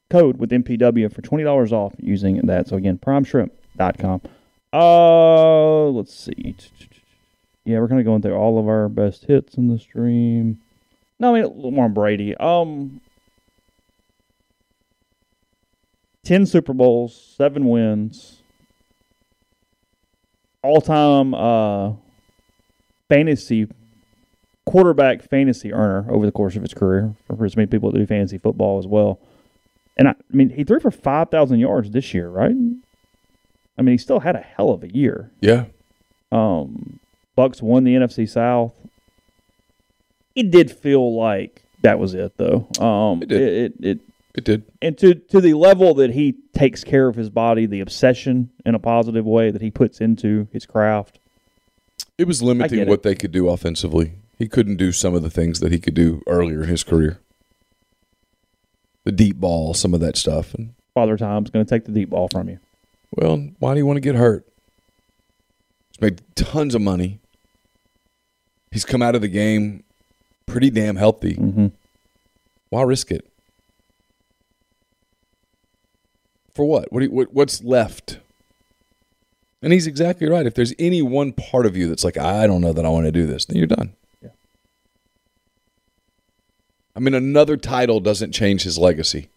[0.09, 2.68] code with MPW for twenty dollars off using that.
[2.68, 4.20] So again, PrimeShrimp.com.
[4.72, 6.55] Uh, let's see.
[7.64, 10.60] Yeah, we're kind of going through all of our best hits in the stream.
[11.18, 12.36] No, I mean a little more on Brady.
[12.36, 13.00] Um,
[16.24, 18.42] ten Super Bowls, seven wins,
[20.62, 21.92] all time uh
[23.08, 23.68] fantasy
[24.64, 28.06] quarterback fantasy earner over the course of his career for as many people that do
[28.06, 29.20] fantasy football as well.
[29.96, 32.54] And I, I mean, he threw for five thousand yards this year, right?
[33.78, 35.30] I mean, he still had a hell of a year.
[35.40, 35.66] Yeah.
[36.30, 37.00] Um,
[37.35, 38.74] Bucks won the NFC South.
[40.35, 42.68] It did feel like that was it, though.
[42.80, 43.41] Um, It did.
[43.41, 43.99] It, it, it
[44.37, 44.62] It did.
[44.80, 48.74] and to to the level that he takes care of his body, the obsession in
[48.74, 51.18] a positive way that he puts into his craft.
[52.18, 52.89] It was limiting it.
[52.89, 54.12] what they could do offensively.
[54.39, 57.18] He couldn't do some of the things that he could do earlier in his career.
[59.05, 60.55] The deep ball, some of that stuff.
[60.55, 62.59] And Father Time's going to take the deep ball from you.
[63.16, 64.47] well, why do you want to get hurt?
[65.91, 67.18] He's made tons of money.
[68.72, 69.84] He's come out of the game
[70.46, 71.34] pretty damn healthy.
[71.34, 71.66] Mm-hmm.
[72.70, 73.28] Why risk it?
[76.54, 76.90] For what?
[76.90, 77.32] What, do you, what?
[77.32, 78.18] What's left?
[79.60, 80.46] And he's exactly right.
[80.46, 83.04] If there's any one part of you that's like, I don't know that I want
[83.04, 83.92] to do this, then you're done.
[84.22, 84.30] Yeah.
[86.96, 89.28] I mean, another title doesn't change his legacy.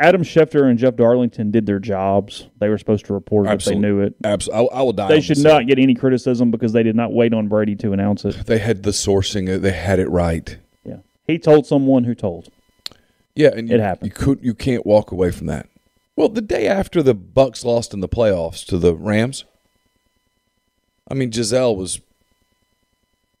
[0.00, 2.46] Adam Schefter and Jeff Darlington did their jobs.
[2.60, 4.14] They were supposed to report it if they knew it.
[4.22, 5.08] Absolutely, I, I will die.
[5.08, 8.24] They should not get any criticism because they did not wait on Brady to announce
[8.24, 8.46] it.
[8.46, 9.52] They had the sourcing.
[9.52, 10.56] Uh, they had it right.
[10.84, 12.48] Yeah, he told someone who told.
[13.34, 14.10] Yeah, and you, It happened.
[14.10, 14.38] You could.
[14.42, 15.68] You can't walk away from that.
[16.14, 19.44] Well, the day after the Bucks lost in the playoffs to the Rams,
[21.08, 22.00] I mean, Gisele was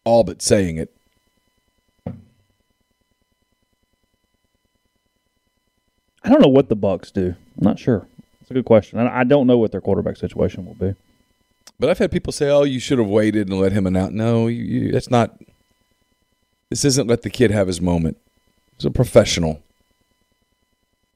[0.04, 0.92] all but saying it.
[6.28, 7.34] I don't know what the Bucks do.
[7.56, 8.06] I'm not sure.
[8.42, 8.98] It's a good question.
[8.98, 10.94] I I don't know what their quarterback situation will be.
[11.80, 14.46] But I've had people say, "Oh, you should have waited and let him announce." No,
[14.46, 15.40] you, you, that's not.
[16.68, 18.18] This isn't let the kid have his moment.
[18.76, 19.62] He's a professional,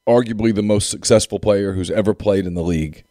[0.08, 3.04] arguably the most successful player who's ever played in the league.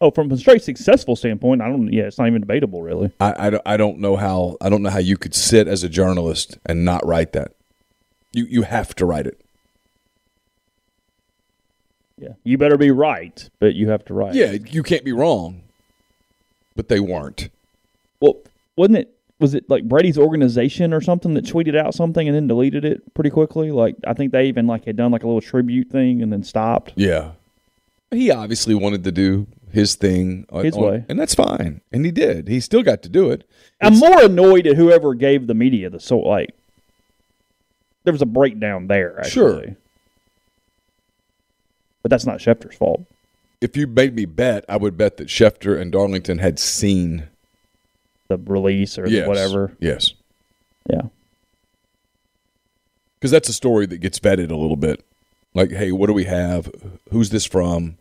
[0.00, 1.92] Oh, from a straight successful standpoint, I don't.
[1.92, 3.10] Yeah, it's not even debatable, really.
[3.18, 5.82] I, I, don't, I don't know how I don't know how you could sit as
[5.82, 7.52] a journalist and not write that.
[8.32, 9.40] You you have to write it.
[12.18, 14.34] Yeah, you better be right, but you have to write.
[14.34, 15.62] Yeah, you can't be wrong.
[16.74, 17.48] But they weren't.
[18.20, 18.36] Well,
[18.76, 19.12] wasn't it?
[19.38, 23.12] Was it like Brady's organization or something that tweeted out something and then deleted it
[23.14, 23.70] pretty quickly?
[23.70, 26.42] Like I think they even like had done like a little tribute thing and then
[26.42, 26.94] stopped.
[26.96, 27.32] Yeah,
[28.10, 31.04] he obviously wanted to do his thing uh, His on- way.
[31.10, 31.82] and that's fine.
[31.92, 32.48] And he did.
[32.48, 33.46] He still got to do it.
[33.82, 36.54] I'm more annoyed at whoever gave the media the so like.
[38.04, 39.30] There was a breakdown there, actually.
[39.66, 39.76] Sure.
[42.06, 43.02] But that's not Schefter's fault.
[43.60, 47.26] If you made me bet, I would bet that Schefter and Darlington had seen
[48.28, 49.72] The release or yes, whatever.
[49.80, 50.12] Yes,
[50.88, 51.02] Yeah.
[53.18, 55.04] because that's a story that gets vetted a little bit.
[55.52, 56.70] Like, hey, what do we have?
[57.10, 57.96] Who's this from?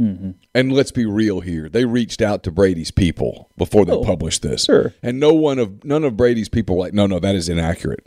[0.00, 0.30] Mm-hmm.
[0.56, 1.68] And let's be real here.
[1.68, 4.64] They reached out to Brady's people before they Oh, published this.
[4.64, 4.92] sure.
[5.04, 8.04] And no one of none of Brady's people were like, no, no, that is inaccurate.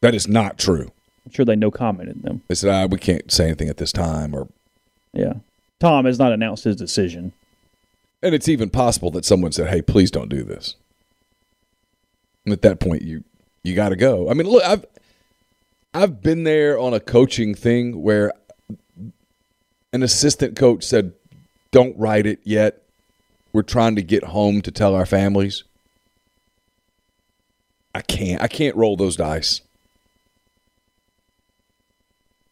[0.00, 0.90] That is not true.
[1.26, 2.42] I'm sure they no commented them.
[2.48, 4.48] They said, ah, we can't say anything at this time or
[5.12, 5.34] Yeah.
[5.80, 7.32] Tom has not announced his decision.
[8.22, 10.74] and it's even possible that someone said, Hey, please don't do this.
[12.44, 13.24] And at that point you
[13.62, 14.30] you gotta go.
[14.30, 14.84] I mean, look, I've
[15.92, 18.32] I've been there on a coaching thing where
[19.92, 21.12] an assistant coach said,
[21.72, 22.82] Don't write it yet.
[23.52, 25.64] We're trying to get home to tell our families.
[27.94, 28.40] I can't.
[28.42, 29.62] I can't roll those dice.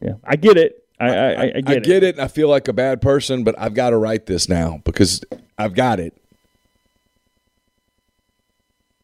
[0.04, 0.14] Yeah.
[0.22, 0.84] I get it.
[1.00, 1.68] I, I, I, I get it.
[1.68, 2.14] I get it.
[2.16, 5.24] and I feel like a bad person, but I've got to write this now because
[5.58, 6.16] I've got it.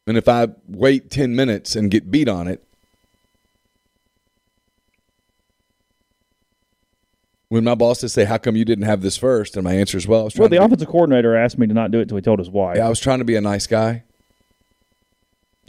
[0.07, 2.63] And if I wait 10 minutes and get beat on it,
[7.49, 9.57] when my boss bosses say, How come you didn't have this first?
[9.57, 11.67] And my answer is, Well, I was trying Well, the be- offensive coordinator asked me
[11.67, 12.77] to not do it until he told his wife.
[12.77, 14.05] yeah, I was trying to be a nice guy.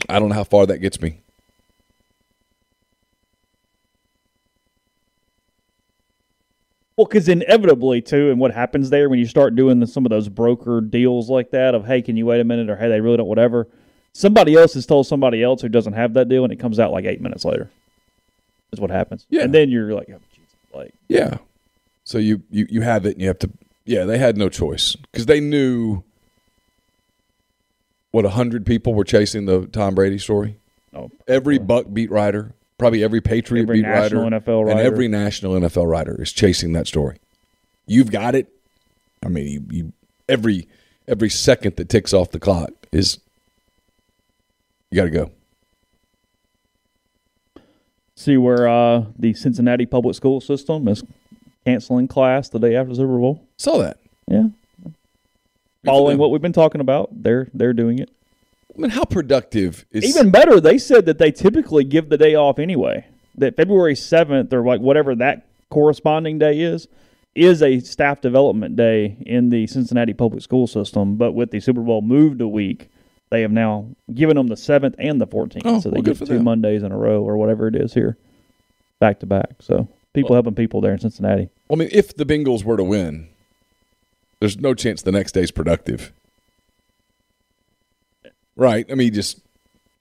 [0.08, 1.21] I don't know how far that gets me.
[6.96, 10.10] Well, because inevitably, too, and what happens there when you start doing the, some of
[10.10, 13.00] those broker deals like that of, hey, can you wait a minute, or hey, they
[13.00, 13.66] really don't, whatever.
[14.12, 16.92] Somebody else has told somebody else who doesn't have that deal, and it comes out
[16.92, 17.70] like eight minutes later.
[18.72, 19.26] Is what happens.
[19.30, 19.42] Yeah.
[19.42, 21.38] And then you're like, oh, Jesus, like, Yeah.
[22.04, 23.50] So you, you, you have it and you have to,
[23.84, 26.02] yeah, they had no choice because they knew
[28.10, 30.56] what, 100 people were chasing the Tom Brady story?
[30.94, 35.54] oh, Every Buck beat writer, probably every Patriot Every beat writer, NFL and every national
[35.54, 37.18] NFL writer is chasing that story.
[37.86, 38.48] You've got it.
[39.24, 39.92] I mean, you, you
[40.28, 40.68] every
[41.06, 43.18] every second that ticks off the clock is
[44.90, 45.30] you got to go.
[48.14, 51.02] see where uh, the Cincinnati public school system is
[51.64, 53.46] canceling class the day after the Super Bowl.
[53.56, 53.98] Saw that.
[54.28, 54.48] Yeah.
[54.82, 54.92] for
[55.84, 58.10] Following what we've been talking about, they're they're doing it.
[58.76, 62.34] I mean, how productive is Even better, they said that they typically give the day
[62.34, 63.06] off anyway.
[63.36, 66.88] That February seventh or like whatever that corresponding day is,
[67.34, 71.16] is a staff development day in the Cincinnati public school system.
[71.16, 72.90] But with the Super Bowl moved a week,
[73.30, 75.66] they have now given them the seventh and the fourteenth.
[75.66, 76.44] Oh, so they well, get two them.
[76.44, 78.16] Mondays in a row or whatever it is here,
[78.98, 79.56] back to back.
[79.60, 81.48] So people helping people there in Cincinnati.
[81.70, 83.28] I mean, if the Bengals were to win,
[84.40, 86.12] there's no chance the next day's productive.
[88.56, 88.84] Right?
[88.90, 89.40] I mean, just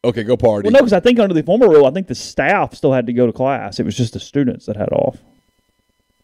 [0.04, 0.66] okay, go party.
[0.68, 3.08] Well, no, because I think under the former rule, I think the staff still had
[3.08, 3.80] to go to class.
[3.80, 5.18] It was just the students that had off.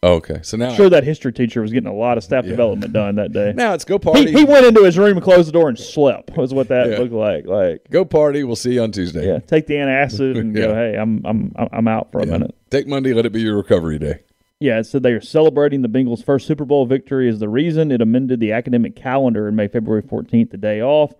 [0.00, 2.50] Okay, so now sure that history teacher was getting a lot of staff Yeah.
[2.50, 3.52] development done that day.
[3.56, 4.26] now it's go party.
[4.30, 6.36] he, he went into his room and closed the door and slept.
[6.36, 6.98] Was what that Yeah.
[6.98, 7.46] looked like.
[7.46, 8.44] Like, go party.
[8.44, 9.26] We'll see you on Tuesday.
[9.26, 10.72] yeah, take the antacid and go.
[10.72, 12.30] Hey, I'm I'm I'm out for a Yeah.
[12.32, 12.54] minute.
[12.70, 13.12] Take Monday.
[13.12, 14.20] Let it be your recovery day.
[14.60, 17.90] Yeah, it said they are celebrating the Bengals' first Super Bowl victory is the reason
[17.90, 21.12] it amended the academic calendar and made February 14th the day off.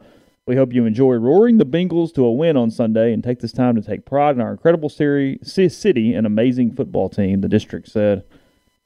[0.49, 3.53] We hope you enjoy roaring the Bengals to a win on Sunday and take this
[3.53, 7.87] time to take pride in our incredible city, city and amazing football team, the district
[7.91, 8.25] said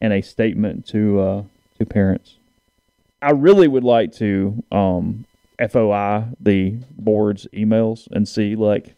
[0.01, 1.43] in a statement to uh,
[1.79, 2.35] to parents.
[3.23, 5.25] I really would like to um,
[5.71, 8.97] FOI the board's emails and see like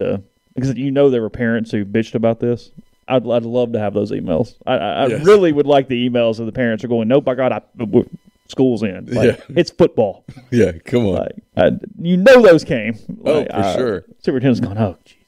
[0.00, 0.22] the
[0.54, 2.72] because you know there were parents who bitched about this.
[3.08, 4.54] I'd, I'd love to have those emails.
[4.66, 5.24] I, I, I Yes.
[5.24, 7.88] really would like the emails of the parents are going, nope, my god, I got
[7.88, 8.04] I,
[8.48, 9.06] school's in.
[9.06, 9.56] Like, Yeah.
[9.56, 10.24] It's football.
[10.50, 11.14] Yeah, come on.
[11.14, 11.70] Like, I,
[12.00, 12.98] you know those came.
[13.24, 14.04] Oh, Like, for I- sure.
[14.18, 15.18] Superintendent's going, oh Jesus.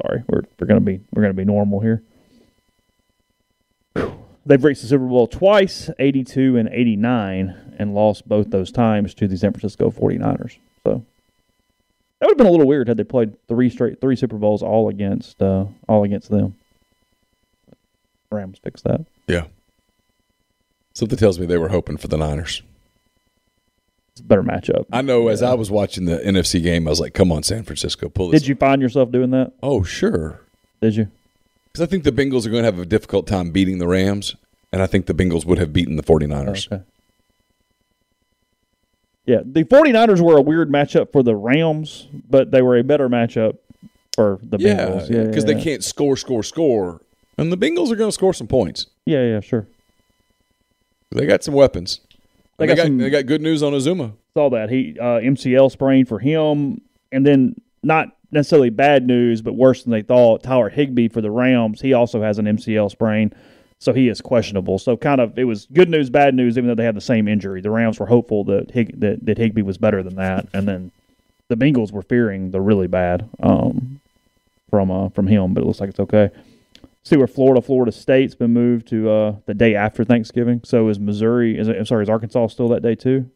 [0.00, 2.02] Sorry, we're we're gonna be we're gonna be normal here.
[3.94, 4.16] Whew.
[4.46, 9.26] They've reached the Super Bowl twice, 82 and 89, and lost both those times to
[9.28, 10.56] the San Francisco 49ers.
[10.84, 11.04] So
[12.20, 14.62] that would have been a little weird had they played three straight three Super Bowls
[14.62, 16.54] all against uh, all against them.
[18.30, 19.04] Rams fixed that.
[19.26, 19.44] Yeah.
[20.98, 22.60] Something tells me they were hoping for the Niners.
[24.10, 24.86] It's a better matchup.
[24.92, 27.62] I know as I was watching the NFC game, I was like, come on, San
[27.62, 28.42] Francisco, pull this.
[28.42, 29.52] Did you find yourself doing that?
[29.62, 30.40] Oh, sure.
[30.82, 31.08] Did you?
[31.66, 34.34] Because I think the Bengals are going to have a difficult time beating the Rams,
[34.72, 36.66] and I think the Bengals would have beaten the 49ers.
[36.66, 36.82] Okay.
[39.24, 43.08] Yeah, the 49ers were a weird matchup for the Rams, but they were a better
[43.08, 43.58] matchup
[44.16, 45.10] for the Yeah, Bengals.
[45.10, 47.02] Yeah, because yeah, they can't score, score, score.
[47.36, 48.86] And the Bengals are going to score some points.
[49.06, 49.68] Yeah, yeah, sure.
[51.10, 52.00] They got some weapons.
[52.58, 54.12] They They, got got, some- they got good news on Uzomah.
[54.34, 56.80] Saw that he uh, MCL sprain for him,
[57.12, 60.42] and then not necessarily bad news, but worse than they thought.
[60.42, 63.32] Tyler Higbee for the Rams, he also has an MCL sprain,
[63.78, 64.78] so he is questionable.
[64.78, 67.26] So kind of it was good news, bad news, even though they had the same
[67.26, 67.60] injury.
[67.60, 70.92] The Rams were hopeful that Hig- that, that Higbee was better than that, and then
[71.48, 74.00] the Bengals were fearing the really bad um,
[74.70, 76.30] from uh, from him, but it looks like it's okay.
[77.08, 80.60] See where Florida, Florida State's been moved to uh, the day after Thanksgiving.
[80.62, 81.58] So is Missouri?
[81.58, 83.30] Is it, I'm sorry, is Arkansas still that day too?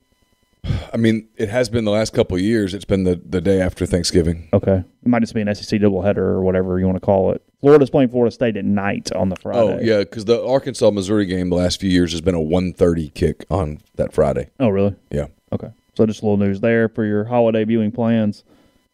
[0.93, 2.75] I mean, it has been the last couple of years.
[2.75, 4.51] It's been the, the day after Thanksgiving.
[4.53, 4.85] Okay.
[4.85, 7.43] It might just be an SEC doubleheader or whatever you want to call it.
[7.63, 9.59] Florida's playing Florida State at night on the Friday.
[9.59, 13.15] Oh, yeah, because the Arkansas Missouri game the last few years has been a 1.30
[13.15, 14.51] kick on that Friday.
[14.61, 14.97] Oh, really?
[15.11, 15.29] Yeah.
[15.51, 15.71] Okay.
[15.95, 18.45] So just a little news there for your holiday viewing plans.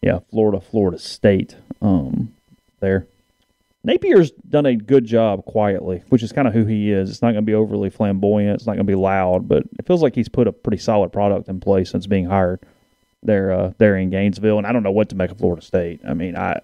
[0.03, 1.57] Yeah, Florida, Florida State.
[1.83, 2.33] Um,
[2.79, 3.09] there.
[3.89, 7.09] Napier's done a good job quietly, which is kind of who he is.
[7.09, 8.57] It's not going to be overly flamboyant.
[8.57, 11.11] It's not going to be loud, but it feels like he's put a pretty solid
[11.11, 12.61] product in place since being hired
[13.23, 14.59] there, uh, there in Gainesville.
[14.59, 16.03] And I don't know what to make of Florida State.
[16.07, 16.61] I mean, I,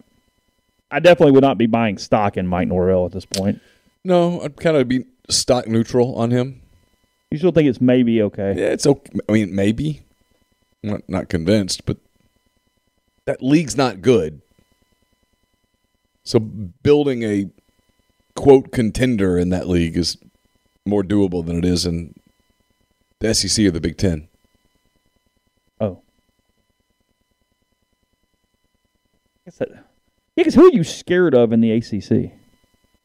[0.90, 3.58] I definitely would not be buying stock in Mike Norvell at this point.
[4.04, 6.60] No, I'd kind of be stock neutral on him.
[7.30, 8.54] You still think it's maybe okay?
[8.54, 9.18] Yeah, it's okay.
[9.26, 10.02] I mean, maybe.
[10.82, 11.96] I'm not, not convinced, but
[13.24, 14.42] that league's not good.
[16.24, 17.50] So building a
[18.34, 20.16] quote contender in that league is
[20.86, 22.14] more doable than it is in
[23.20, 24.28] the SEC or the Big Ten.
[25.80, 26.00] Oh.
[29.36, 29.80] I guess that, yeah,
[30.36, 32.32] because who are you scared of in the ACC?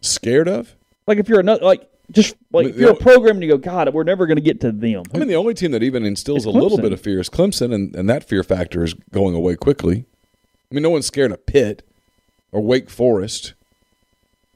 [0.01, 0.75] Scared of?
[1.05, 3.93] Like if you're another, like just like if you're a program and you go, God,
[3.93, 5.03] we're never going to get to them.
[5.13, 7.73] I mean, the only team that even instills a little bit of fear is Clemson,
[7.73, 10.05] and, and that fear factor is going away quickly.
[10.71, 11.83] I mean, no one's scared of Pitt
[12.51, 13.53] or Wake Forest.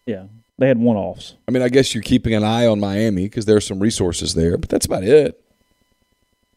[0.06, 0.26] yeah,
[0.58, 1.36] they had one offs.
[1.48, 4.34] I mean, I guess you're keeping an eye on Miami because there are some resources
[4.34, 5.40] there, but that's about it.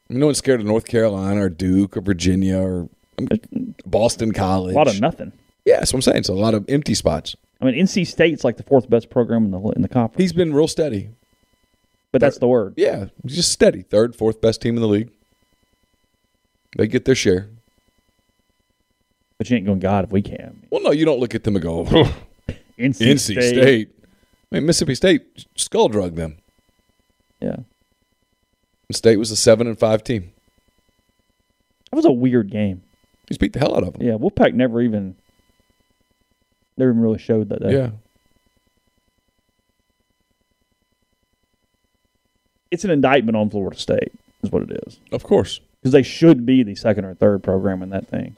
[0.08, 3.28] I mean, no one's scared of North Carolina or Duke or Virginia or um,
[3.84, 5.32] Boston A lot of nothing.
[5.64, 6.18] Yeah, that's what I'm saying.
[6.18, 7.34] It's a lot of empty spots.
[7.60, 10.32] I mean, NC State's like the fourth best program in the in the conference, He's
[10.32, 11.10] been real steady.
[12.12, 12.74] but that's the word.
[12.76, 13.82] Yeah, just steady.
[13.82, 15.10] Third, fourth best team in the league.
[16.76, 17.48] They get their share.
[19.38, 20.62] But you ain't going, God, if we can.
[20.70, 21.84] Well, no, you don't look at them and go,
[22.78, 23.90] NC, NC State.
[24.50, 26.38] I mean, Mississippi State skull drug them.
[27.40, 27.56] Yeah,
[28.92, 30.32] State was a seven and five team.
[31.90, 32.82] that was a weird game.
[33.28, 34.06] He's beat the hell out of them.
[34.06, 35.16] Yeah, Wolfpack never even
[36.76, 37.72] never even really showed that day.
[37.72, 37.90] yeah.
[42.70, 44.12] it's an indictment on Florida State,
[44.42, 44.98] is what it is.
[45.12, 45.60] of course.
[45.80, 48.36] Because they should be the second or third program in that thing.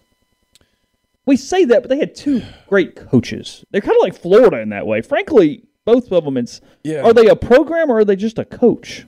[1.28, 3.62] We say that, but they had two great coaches.
[3.70, 5.02] They're kind of like Florida in that way.
[5.02, 7.02] Frankly, both of them, it's Yeah.
[7.02, 9.06] are they a program or are they just a coach?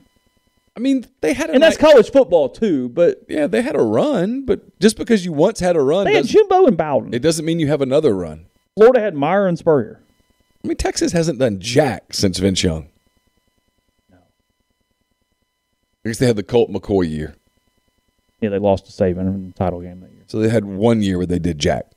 [0.77, 2.89] I mean, they had a And that's nice- college football too.
[2.89, 6.13] But yeah, they had a run, but just because you once had a run, they
[6.13, 7.13] had doesn't- Jimbo and Bowden.
[7.13, 8.45] it doesn't mean you have another run.
[8.75, 9.99] Florida had Meyer and Spurrier.
[10.63, 12.87] I mean, Texas hasn't done jack since Vince Young.
[14.11, 14.17] No,
[16.05, 17.33] I guess they had the Colt McCoy year,
[18.41, 20.23] Yeah, they lost to Saban in the title game that year.
[20.27, 21.87] so they had one year where they did jack.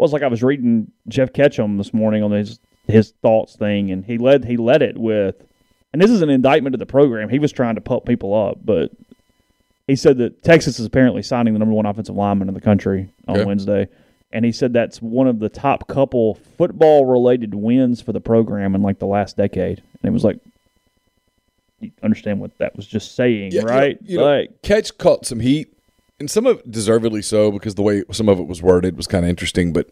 [0.00, 3.90] Well, it's like I was reading Geoff Ketchum this morning on his his thoughts thing,
[3.90, 5.36] and he led he led it with,
[5.92, 7.28] and this is an indictment of the program.
[7.28, 8.92] He was trying to pump people up, but
[9.86, 13.10] he said that Texas is apparently signing the number one offensive lineman in the country
[13.28, 13.44] on Okay.
[13.44, 13.88] Wednesday,
[14.32, 18.74] and he said that's one of the top couple football related wins for the program
[18.74, 19.82] in like the last decade.
[20.02, 20.38] And it was like,
[21.80, 23.98] you understand what that was just saying, Yeah, you know- right?
[24.02, 25.74] You know, like, Ketch caught some heat,
[26.20, 29.06] and some of it deservedly so because the way some of it was worded was
[29.06, 29.72] kind of interesting.
[29.72, 29.90] But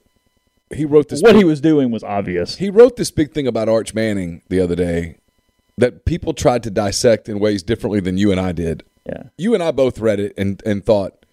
[0.73, 1.23] he wrote this.
[1.23, 2.57] what big- he was doing was obvious.
[2.57, 5.17] he wrote this big thing about Arch Manning the other day
[5.79, 8.85] that people tried to dissect in ways differently than you and I did.
[9.07, 9.25] Yeah.
[9.39, 11.25] You and I both read it and and thought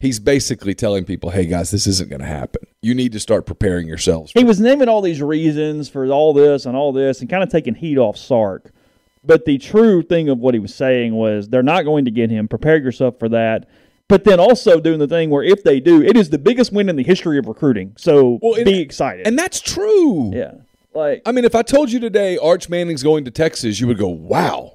[0.00, 2.66] he's basically telling people, "Hey guys, this isn't going to happen.
[2.82, 6.66] You need to start preparing yourselves." he was naming all these reasons for all this
[6.66, 8.72] and all this and kind of taking heat off Sark.
[9.22, 12.30] But the true thing of what he was saying was they're not going to get
[12.30, 12.48] him.
[12.48, 13.68] Prepare yourself for that.
[14.10, 16.88] But then also doing the thing where if they do, it is the biggest win
[16.88, 17.94] in the history of recruiting.
[17.96, 19.24] So Well, and- be excited.
[19.26, 20.32] And that's true.
[20.34, 20.54] yeah.
[20.92, 23.98] Like, I mean, if I told you today Arch Manning's going to Texas, you would
[23.98, 24.72] go, wow.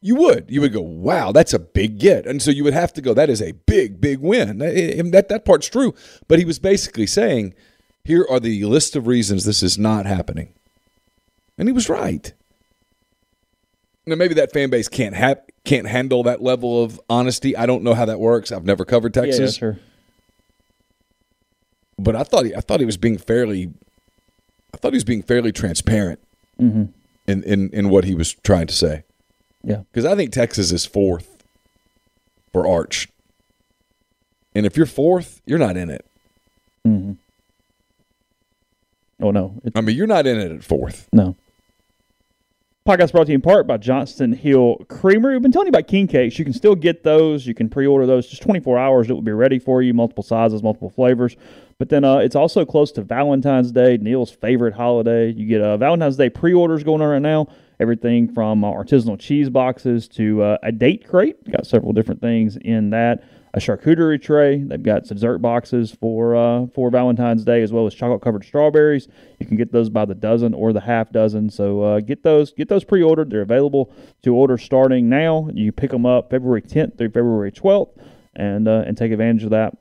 [0.00, 0.46] You would.
[0.48, 2.26] You would go, wow, that's a big get.
[2.26, 4.48] And so you would have to go, that is a big, big win.
[4.48, 5.94] And eh, eh, that, that part's true.
[6.26, 7.54] But he was basically saying,
[8.02, 10.52] here are the list of reasons this is not happening.
[11.56, 12.32] And he was right.
[14.06, 17.56] Now, maybe that fan base can't have can't handle that level of honesty.
[17.56, 18.50] I don't know how that works.
[18.50, 19.78] I've never covered yeah, Texas, sure.
[21.98, 23.70] but I thought he, I thought he was being fairly,
[24.74, 26.18] I thought he was being fairly transparent
[26.60, 26.84] Mm-hmm.
[27.26, 29.04] in, in in what he was trying to say.
[29.64, 29.82] Yeah.
[29.92, 31.42] Because I think Texas is fourth
[32.52, 33.08] for Arch,
[34.54, 36.04] and if you're fourth, you're not in it.
[36.86, 37.12] Mm-hmm.
[39.24, 41.08] Oh no, I mean, you're not in it at fourth.
[41.12, 41.36] no.
[42.84, 45.34] Podcast brought to you in part by Johnston Hill Creamery.
[45.34, 46.36] We've been telling you about king cakes.
[46.36, 47.46] You can still get those.
[47.46, 48.26] You can pre-order those.
[48.26, 49.94] Just 24 hours, it will be ready for you.
[49.94, 51.36] Multiple sizes, multiple flavors.
[51.78, 55.30] But then uh, it's also close to Valentine's Day, Neal's favorite holiday.
[55.30, 57.46] You get uh, Valentine's Day pre-orders going on right now.
[57.78, 61.48] Everything from uh, artisanal cheese boxes to uh, a date crate.
[61.48, 63.22] Got several different things in that.
[63.54, 64.62] A charcuterie tray.
[64.62, 69.08] They've got dessert boxes for uh, for Valentine's Day, as well as chocolate covered strawberries.
[69.40, 71.50] You can get those by the dozen or the half dozen.
[71.50, 73.28] So uh, get those get those pre-ordered.
[73.28, 73.92] They're available
[74.22, 75.50] to order starting now.
[75.52, 77.90] You pick them up February 10th through February 12th,
[78.34, 79.76] and uh, and take advantage of that.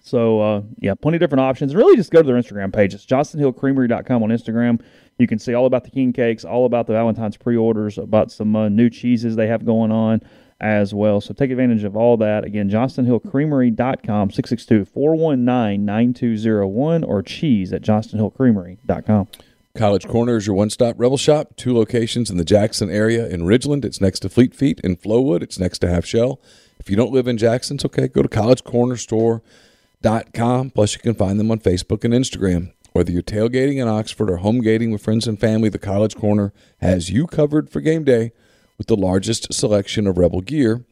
[0.00, 1.74] So uh, yeah, plenty of different options.
[1.74, 2.94] Really, just go to their Instagram page.
[2.94, 4.80] It's johnstonhillcreamery.com on Instagram.
[5.18, 8.56] You can see all about the king cakes, all about the Valentine's pre-orders, about some
[8.56, 10.22] uh, new cheeses they have going on
[10.60, 11.20] as well.
[11.20, 12.44] So take advantage of all that.
[12.44, 19.28] Again, johnstonhillcreamery.com, 662-419-9201 or cheese at johnstonhillcreamery.com.
[19.76, 21.54] College Corner is your one-stop Rebel Shop.
[21.56, 23.28] Two locations in the Jackson area.
[23.28, 24.80] In Ridgeland, it's next to Fleet Feet.
[24.80, 26.40] In Flowood, it's next to Half Shell.
[26.80, 28.08] If you don't live in Jackson, it's okay.
[28.08, 30.70] Go to collegecornerstore.com.
[30.70, 32.72] Plus, you can find them on Facebook and Instagram.
[32.92, 36.54] Whether you're tailgating in Oxford or home gating with friends and family, the College Corner
[36.80, 38.32] has you covered for game day
[38.78, 40.84] with the largest selection of Rebel gear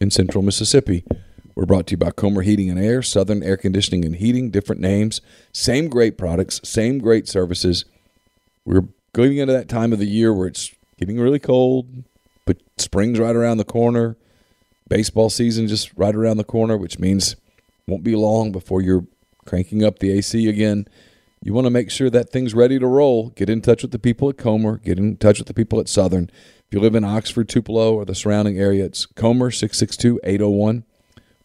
[0.00, 1.04] in central Mississippi.
[1.54, 4.80] We're brought to you by Comer Heating and Air, Southern Air Conditioning and Heating, different
[4.80, 5.20] names,
[5.52, 7.84] same great products, same great services.
[8.64, 12.04] We're going into that time of the year where it's getting really cold,
[12.46, 14.16] but spring's right around the corner.
[14.88, 17.36] Baseball season just right around the corner, which means
[17.86, 19.06] won't be long before you're
[19.44, 20.86] cranking up the AC again.
[21.42, 23.30] You want to make sure that thing's ready to roll.
[23.30, 24.78] Get in touch with the people at Comer.
[24.78, 26.30] Get in touch with the people at Southern.
[26.72, 30.84] If you live in Oxford, Tupelo, or the surrounding area, it's Comer 662 801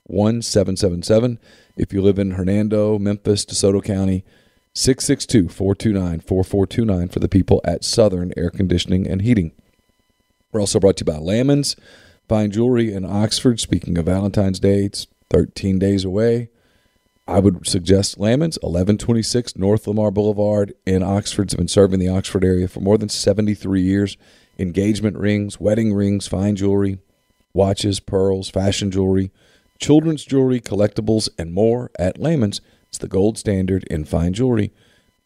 [0.05, 1.37] 1777.
[1.75, 4.23] If you live in Hernando, Memphis, DeSoto County,
[4.73, 9.51] 662 429 4429 for the people at Southern Air Conditioning and Heating.
[10.53, 11.75] We're also brought to you by Lamons
[12.29, 13.59] Fine Jewelry in Oxford.
[13.59, 16.47] Speaking of Valentine's Day, it's 13 days away.
[17.27, 21.51] I would suggest Lamons, 1126 North Lamar Boulevard in Oxford.
[21.51, 24.15] has been serving the Oxford area for more than 73 years.
[24.59, 26.99] Engagement rings, wedding rings, fine jewelry,
[27.53, 29.31] watches, pearls, fashion jewelry,
[29.79, 32.61] children's jewelry, collectibles, and more at Lamons.
[32.89, 34.71] It's the gold standard in fine jewelry.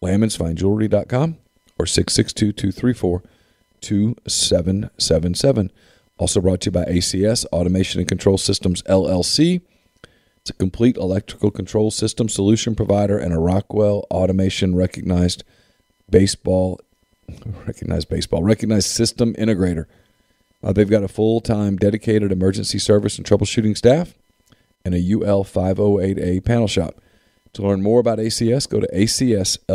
[0.03, 1.38] LamonsFineJewelry.com
[1.77, 3.23] or 662 234
[3.82, 5.71] 2777.
[6.17, 9.61] Also brought to you by ACS, Automation and Control Systems LLC.
[10.38, 15.43] It's a complete electrical control system solution provider and a Rockwell Automation recognized
[16.09, 16.79] baseball,
[17.65, 19.86] recognized baseball, recognized system integrator.
[20.63, 24.13] Uh, they've got a full time dedicated emergency service and troubleshooting staff
[24.84, 26.95] and a UL 508A panel shop.
[27.53, 29.65] To learn more about ACS, go to acsllcms.com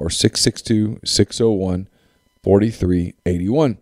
[0.00, 1.88] or 662 601
[2.42, 3.78] 4381.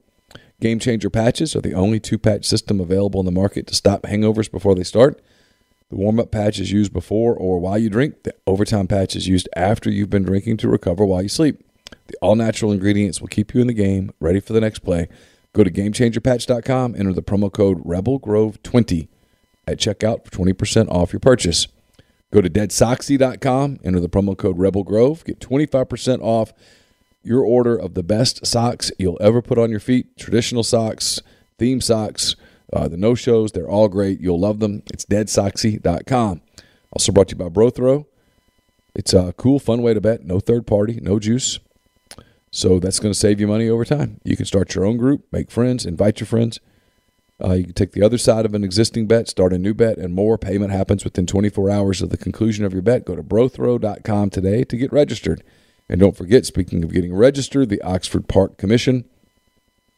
[0.61, 4.03] Game Changer patches are the only two patch system available in the market to stop
[4.03, 5.21] hangovers before they start.
[5.91, 8.23] The warm up patch is used before or while you drink.
[8.23, 11.63] The overtime patch is used after you've been drinking to recover while you sleep.
[12.07, 15.09] The all natural ingredients will keep you in the game, ready for the next play.
[15.53, 19.09] Go to GameChangerPatch.com, enter the promo code RebelGrove20
[19.67, 21.69] at checkout for 20% off your purchase.
[22.33, 26.53] Go to DeadSoxy.com, enter the promo code RebelGrove, get 25% off
[27.23, 30.17] your order of the best socks you'll ever put on your feet.
[30.17, 31.21] Traditional socks,
[31.59, 32.37] theme socks,
[32.73, 34.21] uh, the no shows, they're all great.
[34.21, 34.83] You'll love them.
[34.93, 36.43] It's deadsoxy.com.
[36.91, 38.07] Also brought to you by BroThrow.
[38.95, 40.25] It's a cool, fun way to bet.
[40.25, 41.59] No third party, no juice.
[42.55, 44.21] So that's going to save you money over time.
[44.23, 46.61] You can start your own group, make friends, invite your friends.
[47.43, 49.99] Uh, you can take the other side of an existing bet, start a new bet,
[49.99, 50.39] and more.
[50.39, 53.05] Payment happens within 24 hours of the conclusion of your bet.
[53.05, 55.43] Go to brothrow.com today to get registered.
[55.89, 59.05] And don't forget, speaking of getting registered, the Oxford Park Commission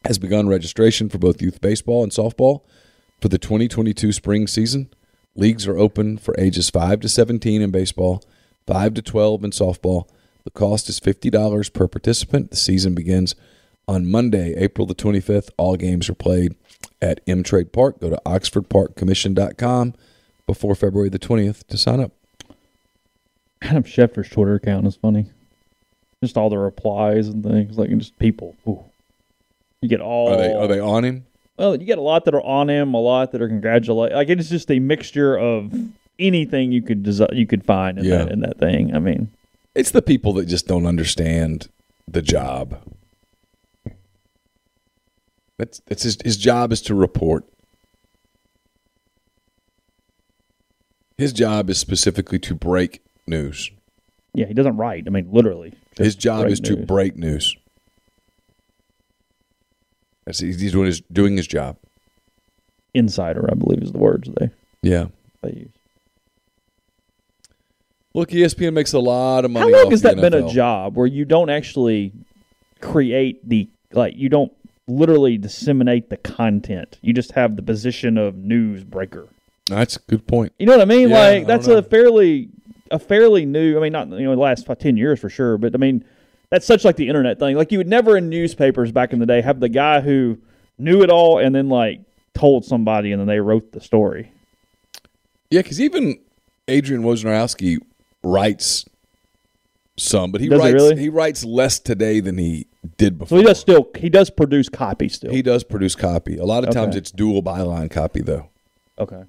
[0.05, 2.61] has begun registration for both youth baseball and softball
[3.21, 4.89] for the 2022 spring season.
[5.35, 8.23] Leagues are open for ages 5 to 17 in baseball,
[8.65, 10.07] 5 to 12 in softball.
[10.47, 12.51] The cost is $50 per participant.
[12.51, 13.35] The season begins
[13.85, 15.49] on Monday, April the 25th.
[15.57, 16.55] All games are played
[17.01, 17.99] at M Trade Park.
[17.99, 19.93] Go to oxfordparkcommission.com
[20.45, 22.13] before February the 20th to sign up.
[23.61, 25.25] Adam Schefter's Twitter account is funny.
[26.23, 28.55] Just all the replies and things, like just people.
[28.65, 28.85] Ooh.
[29.81, 30.29] You get all.
[30.33, 31.25] Are they are they on him?
[31.57, 34.13] Well, you get a lot that are on him, a lot that are congratulate.
[34.13, 35.73] Like it's just a mixture of
[36.17, 38.19] anything you could desi- you could find in Yeah.
[38.19, 38.95] that in that thing.
[38.95, 39.29] I mean,
[39.77, 41.69] It's the people that just don't understand
[42.07, 42.81] the job.
[45.59, 47.45] That's that's his his job is to report.
[51.19, 53.69] His job is specifically to break news.
[54.33, 55.03] yeah, he doesn't write.
[55.05, 55.73] I mean, literally.
[55.95, 57.55] His job is to break news.
[60.25, 61.77] That's he's he's doing his doing his job.
[62.95, 63.47] insider.
[63.51, 64.49] I believe is the words they
[64.81, 65.05] Yeah.
[65.43, 65.71] they use.
[68.17, 69.71] Look, ESPN makes a lot of money.
[69.71, 72.13] How long has that been a job where you don't actually
[72.81, 74.51] create the like you don't
[74.87, 76.97] literally disseminate the content.
[77.03, 79.27] You just have the position of news breaker.
[79.67, 80.51] That's a good point.
[80.57, 81.09] You know what I mean?
[81.09, 82.49] Yeah, like don't that's a fairly
[82.89, 83.77] a fairly new.
[83.77, 86.03] I mean, not you know the last five, ten years for sure, but I mean
[86.49, 87.55] that's such like the internet thing.
[87.55, 90.39] Like you would never in newspapers back in the day have the guy who
[90.79, 92.01] knew it all and then like
[92.33, 94.31] told somebody and then they wrote the story.
[95.51, 96.19] Yeah, because even
[96.67, 97.79] Adrian Wojnarowski
[98.31, 98.85] writes
[99.97, 100.97] some, but he Does writes really?
[100.99, 102.67] he writes less today than he
[102.97, 103.37] did So before.
[103.39, 105.31] he does still he does produce copy still.
[105.31, 106.37] He does produce copy.
[106.37, 108.49] A lot of times it's dual byline copy, though.
[108.99, 109.23] okay,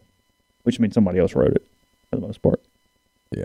[0.65, 1.67] which means somebody else wrote it
[2.11, 2.61] for the most part.
[3.31, 3.45] Yeah.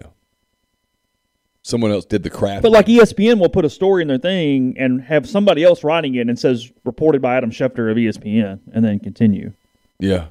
[1.65, 2.61] Someone else did the craft.
[2.63, 6.13] But like ESPN will put a story in their thing and have somebody else writing
[6.15, 9.53] it and says reported by Adam Schefter of ESPN and then continue.
[9.99, 10.25] yeah.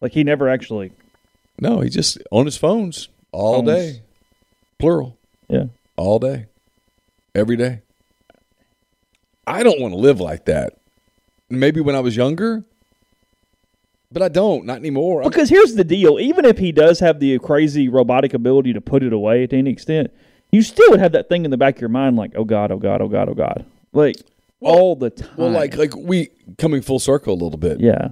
[0.00, 0.90] Like he never actually
[1.60, 3.68] No, he just on his phones all Phones.
[3.68, 4.02] day.
[4.78, 5.16] Plural.
[5.48, 5.64] yeah.
[5.96, 6.46] All day.
[7.34, 7.80] Every day.
[9.46, 10.74] I don't want to live like that.
[11.48, 12.64] Maybe when I was younger,
[14.10, 14.64] but I don't.
[14.66, 15.22] Not anymore.
[15.22, 19.02] Because here's the deal: even if he does have the crazy robotic ability to put
[19.02, 20.10] it away to any extent,
[20.50, 22.72] you still would have that thing in the back of your mind, like, "Oh God,
[22.72, 24.16] oh God, oh God, oh God," like
[24.60, 25.30] all the time.
[25.36, 27.78] well, like like we coming full circle a little bit.
[27.78, 28.08] yeah,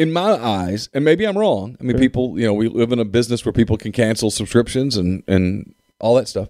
[0.00, 1.76] in my eyes, and maybe I'm wrong.
[1.78, 4.96] I mean, people, you know, we live in a business where people can cancel subscriptions
[4.96, 6.48] and and all that stuff.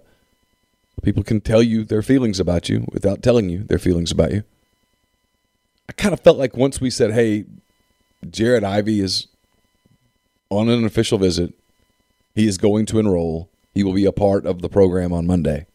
[1.03, 4.43] People can tell you their feelings about you without telling you their feelings about you.
[5.89, 7.43] I kind of felt like once we said, "Hey,
[8.29, 9.27] Jared Ivey is
[10.49, 11.53] on an official visit.
[12.33, 13.49] He is going to enroll.
[13.73, 15.65] He will be a part of the program on Monday."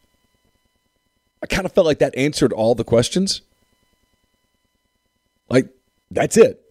[1.42, 3.42] I kind of felt like that answered all the questions.
[5.50, 5.68] Like
[6.10, 6.65] that's it.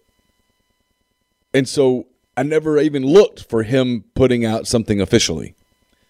[1.55, 5.55] And so I never even looked for him putting out something officially.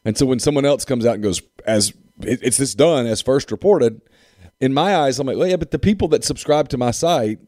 [0.03, 3.51] And so when someone else comes out and goes, as it's this done, as first
[3.51, 4.01] reported,
[4.59, 7.39] in my eyes, I'm like, well, yeah, but the people that subscribe to my site,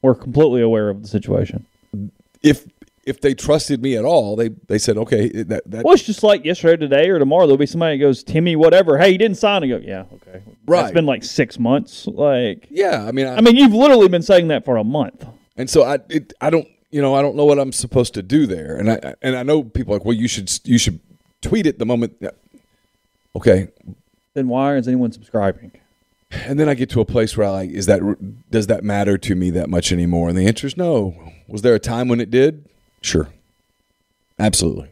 [0.00, 1.66] we're completely aware of the situation.
[2.42, 2.66] if
[3.06, 6.22] if they trusted me at all, they they said, okay, that, that Well, it's just
[6.22, 7.46] like yesterday, today, or tomorrow.
[7.46, 9.64] There'll be somebody that goes, "Timmy, whatever." Hey, you didn't sign.
[9.64, 10.84] I go, "Yeah, okay." Right.
[10.84, 12.06] It's been like six months.
[12.06, 15.26] Like, yeah, I mean, I, I mean, you've literally been saying that for a month.
[15.56, 18.22] and so I it, I don't you know I don't know what I'm supposed to
[18.22, 21.00] do there, and I and I know people are like, well, you should you should
[21.42, 22.24] tweet it the moment.
[23.34, 23.66] Okay,
[24.34, 25.72] Then why is anyone subscribing?
[26.30, 28.00] And then I get to a place where I like, is that
[28.48, 30.28] does that matter to me that much anymore?
[30.28, 31.16] And the answer is no.
[31.48, 32.64] Was there a time when it did?
[33.02, 33.28] Sure,
[34.38, 34.90] absolutely.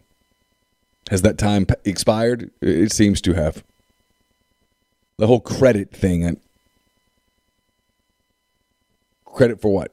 [1.08, 2.50] Has that time expired?
[2.60, 3.62] It seems to have.
[5.18, 6.26] The whole credit thing.
[6.26, 6.36] I-
[9.24, 9.92] Credit for what?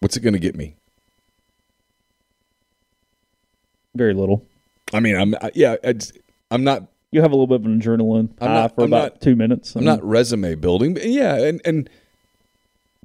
[0.00, 0.74] What's it going to get me?
[3.94, 4.44] Very little.
[4.92, 5.76] I mean, I'm I, yeah.
[5.82, 6.12] It's,
[6.50, 6.84] I'm not.
[7.10, 9.20] You have a little bit of an adrenaline I'm high not- for I'm about not-
[9.20, 9.74] two minutes.
[9.76, 10.94] I'm not resume building.
[10.94, 11.90] But yeah, and and.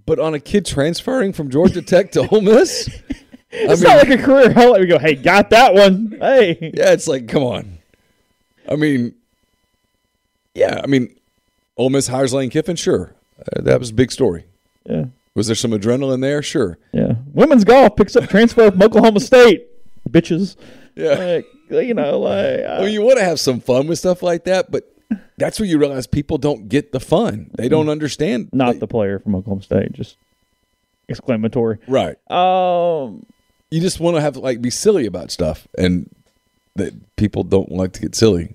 [0.08, 2.88] But on a kid transferring from Georgia Tech to Ole Miss,
[3.52, 4.82] It's not like a career highlight.
[4.82, 6.16] We go, hey, got that one.
[6.20, 7.80] Hey, Yeah, it's like, come on.
[8.70, 9.16] I mean,
[10.54, 11.16] yeah, I mean,
[11.76, 13.16] Ole Miss hires Lane Kiffin, sure.
[13.40, 14.46] Uh, that was a big story.
[14.86, 15.06] yeah,
[15.36, 16.42] Was there some adrenaline there?
[16.42, 16.78] Sure.
[16.94, 17.16] yeah.
[17.34, 19.68] Women's golf picks up transfer from Oklahoma State.
[20.10, 20.56] Bitches.
[20.96, 21.42] Yeah.
[21.70, 24.72] Like, you know, like Well, you want to have some fun with stuff like that,
[24.72, 24.90] but
[25.38, 27.52] that's where you realize people don't get the fun.
[27.58, 28.50] They don't understand.
[28.54, 29.92] not They- the player from Oklahoma State.
[29.94, 30.16] Just
[31.10, 31.80] exclamatory.
[31.88, 32.16] right.
[32.32, 33.26] Um,
[33.70, 36.10] You just want to have like be silly about stuff, and
[36.76, 38.55] that people don't like to get silly.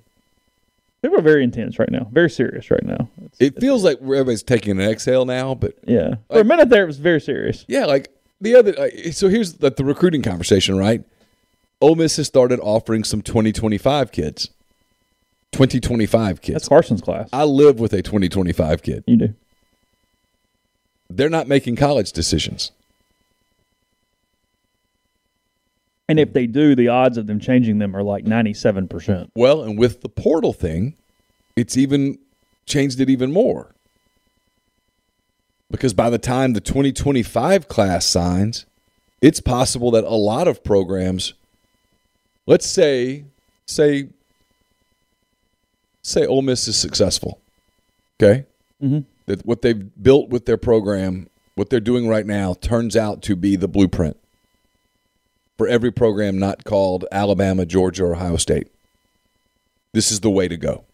[1.02, 2.08] People are very intense right now.
[2.12, 3.08] Very serious right now.
[3.18, 6.16] It's- It feels like everybody's taking an exhale now, but yeah.
[6.30, 7.64] For a minute there, it was very serious.
[7.68, 8.08] Yeah, like
[8.40, 8.72] the other.
[8.72, 11.02] Like, so here's the, the recruiting conversation, right?
[11.80, 14.50] Ole Miss has started offering some 2025 kids.
[15.52, 16.54] 2025 kids.
[16.54, 17.28] That's Carson's class.
[17.32, 19.02] I live with a 2025 kid.
[19.06, 19.34] You do.
[21.08, 22.70] They're not making college decisions.
[26.10, 29.30] And if they do, the odds of them changing them are like 97%.
[29.36, 30.96] Well, and with the portal thing,
[31.54, 32.18] it's even
[32.66, 33.76] changed it even more.
[35.70, 38.66] Because by the time the 2025 class signs,
[39.22, 41.34] it's possible that a lot of programs,
[42.44, 43.26] let's say,
[43.66, 44.08] say,
[46.02, 47.38] say Ole Miss is successful,
[48.20, 48.46] okay?
[48.82, 49.04] Mhm.
[49.26, 53.36] That what they've built with their program, what they're doing right now, turns out to
[53.36, 54.16] be the blueprint
[55.60, 58.68] for every program not called Alabama, Georgia, or Ohio State.
[59.92, 60.84] This is the way to go.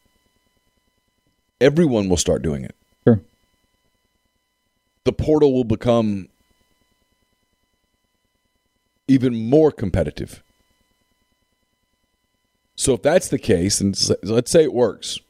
[1.61, 2.75] Everyone will start doing it.
[3.05, 3.21] Sure.
[5.05, 6.29] The portal will become
[9.07, 10.43] even more competitive.
[12.75, 15.21] So if that's the case, and let's say it works,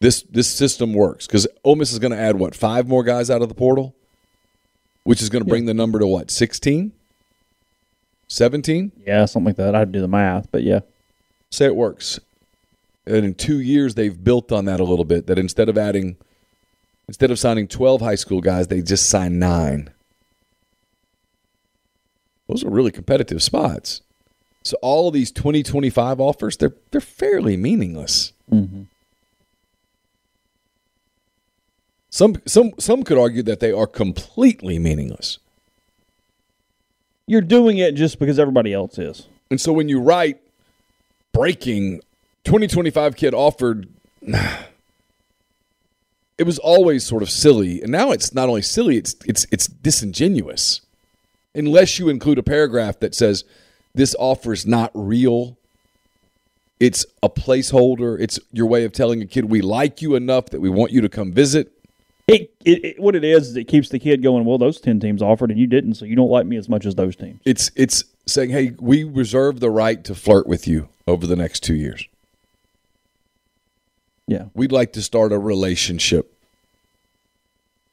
[0.00, 3.28] this this system works because Ole Miss is going to add what five more guys
[3.28, 3.94] out of the portal,
[5.04, 6.92] which is going to bring the number to what 16,
[8.28, 8.92] 17?
[9.06, 9.74] Yeah, something like that.
[9.74, 10.80] I'd do the math, but yeah.
[11.50, 12.18] say it works.
[13.06, 15.26] And in two years, they've built on that a little bit.
[15.26, 16.16] That instead of adding,
[17.06, 19.90] instead of signing 12 high school guys, they just sign nine.
[22.48, 24.02] Those are really competitive spots.
[24.62, 28.32] So all of these 2025 offers, they're, they're fairly meaningless.
[28.50, 28.82] Mm-hmm.
[32.10, 35.38] Some, some, some could argue that they are completely meaningless.
[37.26, 39.26] You're doing it just because everybody else is.
[39.50, 40.40] And so when you write
[41.32, 42.00] breaking
[42.44, 43.88] 2025 kid offered
[46.38, 47.82] it was always sort of silly.
[47.82, 50.82] And now it's not only silly it's it's it's disingenuous.
[51.54, 53.44] Unless you include a paragraph that says
[53.94, 55.56] this offer is not real.
[56.78, 58.20] It's a placeholder.
[58.20, 61.00] It's your way of telling a kid we like you enough that we want you
[61.00, 61.72] to come visit
[62.28, 64.44] It, it, it what it is is it keeps the kid going.
[64.44, 66.84] Well, those ten teams offered and you didn't, so you don't like me as much
[66.84, 67.40] as those teams.
[67.44, 71.60] it's it's saying hey we reserve the right to flirt with you over the next
[71.62, 72.04] 2 years
[74.26, 76.32] Yeah, We'd like to start a relationship.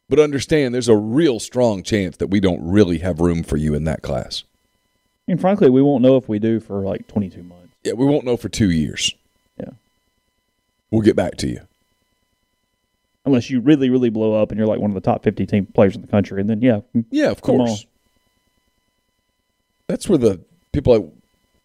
[0.09, 3.75] But understand there's a real strong chance that we don't really have room for you
[3.75, 4.43] in that class.
[5.27, 7.67] and frankly, we won't know if we do for like 22 months.
[7.83, 9.13] Yeah, we won't know for two years.
[9.59, 9.69] Yeah,
[10.89, 11.61] We'll get back to you.
[13.25, 15.65] Unless you really, really blow up and you're like one of the top 50 team
[15.67, 17.85] players in the country, and then yeah, Yeah, of course.
[19.87, 20.41] That's where the
[20.71, 21.11] people like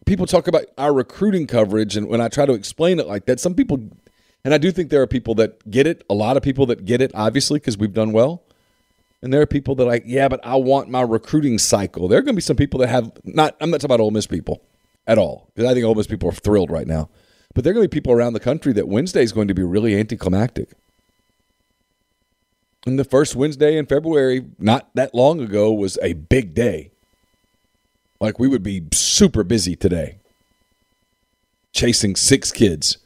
[0.06, 3.40] people talk about our recruiting coverage and when I try to explain it like that,
[3.40, 3.78] some people
[4.44, 6.84] and I do think there are people that get it, a lot of people that
[6.84, 8.42] get it obviously because we've done well.
[9.20, 12.06] And there are people that are like, yeah, but I want my recruiting cycle.
[12.06, 13.56] There are going to be some people that have not.
[13.60, 14.62] I'm not talking about Ole Miss people
[15.08, 17.08] at all because I think Ole Miss people are thrilled right now.
[17.54, 19.54] But there are going to be people around the country that Wednesday is going to
[19.54, 20.70] be really anticlimactic.
[22.88, 26.90] And the first Wednesday in February, not that long ago, was a big day.
[28.20, 30.16] Like we would be super busy today,
[31.72, 32.98] chasing six kids,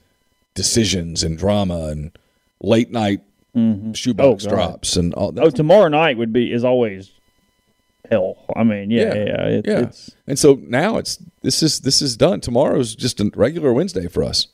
[0.54, 2.16] decisions and drama and
[2.62, 3.22] late night
[3.56, 3.92] mm-hmm.
[3.92, 5.44] shoebox Oh, drops and all that.
[5.44, 7.10] Oh, tomorrow night would be is always
[8.10, 8.36] hell.
[8.54, 9.80] I mean, yeah, yeah, it, yeah.
[9.80, 12.40] it's and so now it's this is this is done.
[12.40, 14.48] Tomorrow's just a regular Wednesday for us,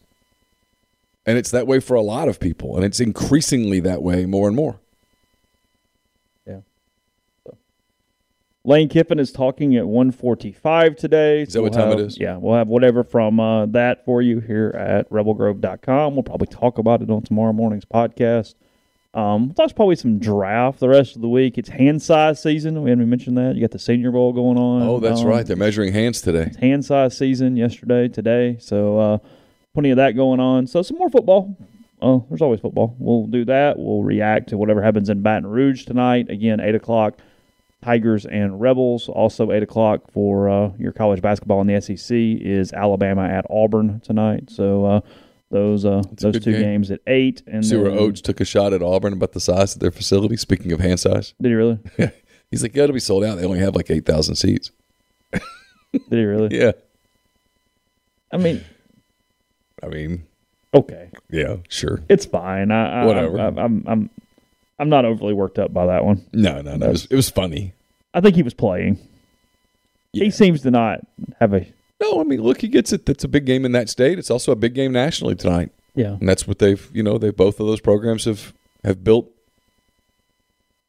[1.26, 4.46] and it's that way for a lot of people, and it's increasingly that way more
[4.46, 4.80] and more.
[6.46, 6.60] yeah.
[7.44, 7.56] So.
[8.68, 11.40] Lane Kiffin is talking at 145 today.
[11.42, 12.18] Is that what time it is?
[12.20, 16.14] Yeah, we'll have whatever from uh, that for you here at rebelgrove.com.
[16.14, 18.56] We'll probably talk about it on tomorrow morning's podcast.
[19.14, 21.56] Um, there's probably some draft the rest of the week.
[21.56, 22.82] It's hand size season.
[22.82, 23.54] We haven't mentioned that.
[23.54, 24.82] You got the Senior Bowl going on.
[24.82, 25.46] Oh, that's Um, right.
[25.46, 26.52] They're measuring hands today.
[26.60, 28.58] hand size season yesterday, today.
[28.60, 29.18] So uh,
[29.72, 30.66] plenty of that going on.
[30.66, 31.56] So some more football.
[32.02, 32.94] Oh, there's always football.
[32.98, 33.78] We'll do that.
[33.78, 36.28] We'll react to whatever happens in Baton Rouge tonight.
[36.28, 37.18] Again, eight o'clock.
[37.82, 39.08] Tigers and Rebels.
[39.08, 44.00] Also eight o'clock for uh, your college basketball in the SEC is Alabama at Auburn
[44.00, 44.50] tonight.
[44.50, 45.00] So uh,
[45.50, 46.62] those uh, those two game.
[46.62, 47.42] games at eight.
[47.46, 50.36] And See where Oats took a shot at Auburn about the size of their facility.
[50.36, 51.78] Speaking of hand size, did he really?
[52.50, 53.36] he's like, "Yeah, it'll be sold out.
[53.36, 54.70] They only have like eight thousand seats."
[55.32, 55.42] Did
[56.10, 56.48] he really?
[56.58, 56.72] Yeah,
[58.30, 58.62] I mean,
[59.82, 60.26] I mean,
[60.74, 62.02] okay, yeah, sure.
[62.10, 62.70] it's fine.
[62.70, 63.40] I, I, Whatever.
[63.40, 64.10] I, I'm I'm I'm
[64.86, 66.24] not overly worked up by that one.
[66.32, 66.86] No, no, no.
[66.86, 67.74] It was, it was funny.
[68.14, 68.98] I think he was playing.
[70.12, 70.24] Yeah.
[70.24, 71.00] He seems to not
[71.40, 71.66] have a
[72.00, 73.06] No, I mean, look, he gets it.
[73.06, 74.18] That's a big game in that state.
[74.18, 76.12] It's also a big game nationally tonight, yeah.
[76.12, 78.52] and that's what they've, you know, they both of those programs have
[78.84, 79.30] have built.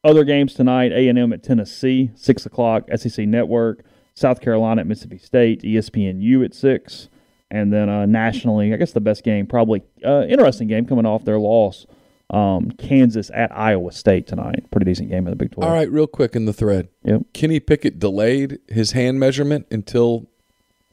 [0.03, 2.87] Other games tonight: A and M at Tennessee, six o'clock.
[2.95, 3.83] SEC Network.
[4.19, 7.07] South Carolina at Mississippi State, ESPNU at six,
[7.49, 11.23] and then uh, nationally, I guess the best game, probably uh, interesting game coming off
[11.23, 11.85] their loss.
[12.31, 14.69] Um, Kansas at Iowa State tonight.
[14.69, 15.69] Pretty decent game in the Big Twelve.
[15.69, 16.87] All right, real quick in the thread.
[17.03, 17.21] Yep.
[17.33, 20.27] Kenny Pickett delayed his hand measurement until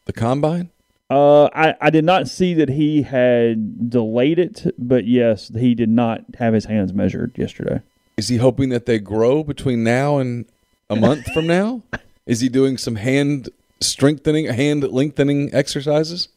[0.06, 0.70] the combine.
[1.08, 5.88] Uh, I, I did not see that he had delayed it, but yes, he did
[5.88, 7.80] not have his hands measured yesterday.
[8.16, 10.46] Is he hoping that they grow between now and
[10.90, 11.82] a month from now?
[12.24, 13.50] Is he doing some hand
[13.80, 16.28] strengthening, hand lengthening exercises?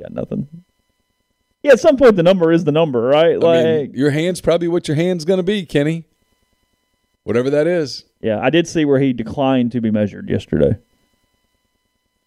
[0.00, 0.64] Got nothing.
[1.62, 3.34] Yeah, at some point the number is the number, right?
[3.34, 6.04] I Like, mean, your hand's probably what your hand's going to be, Kenny.
[7.24, 8.04] Whatever that is.
[8.20, 10.76] yeah, I did see where he declined to be measured yesterday.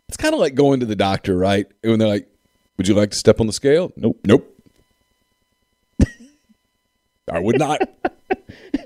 [0.07, 1.65] It's kind of like going to the doctor, right?
[1.81, 2.29] When they're like,
[2.77, 4.19] "Would you like to step on the scale?" Nope.
[4.25, 4.57] Nope.
[7.29, 7.81] I would not.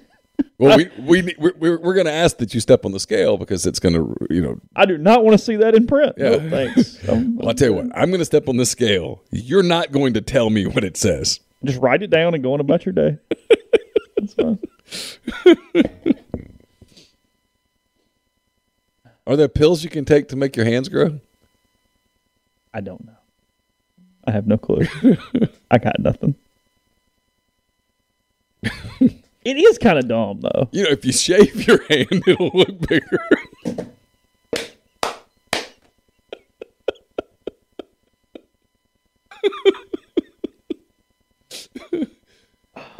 [0.60, 3.66] well, we we we're, we're, going to ask that you step on the scale because
[3.66, 4.60] it's going to, you know.
[4.76, 6.16] I do not want to see that in print.
[6.18, 6.36] Yeah.
[6.36, 7.10] No, thanks.
[7.10, 7.86] Um, Well, I'll tell you what.
[7.96, 9.24] I'm going to step on the scale.
[9.32, 11.40] You're not going to tell me what it says.
[11.64, 13.18] just write it down and go on about your day.
[14.18, 14.60] That's fine.
[19.26, 21.20] Are there pills you can take to make your hands grow?
[22.74, 23.14] I don't know.
[24.26, 24.86] I have no clue.
[25.72, 26.36] I got nothing.
[29.46, 30.70] it is kind of dumb though.
[30.72, 33.20] You know, if you shave your hand, it'll look bigger.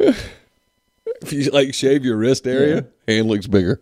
[0.00, 3.80] if you like shave your wrist area, hand looks bigger.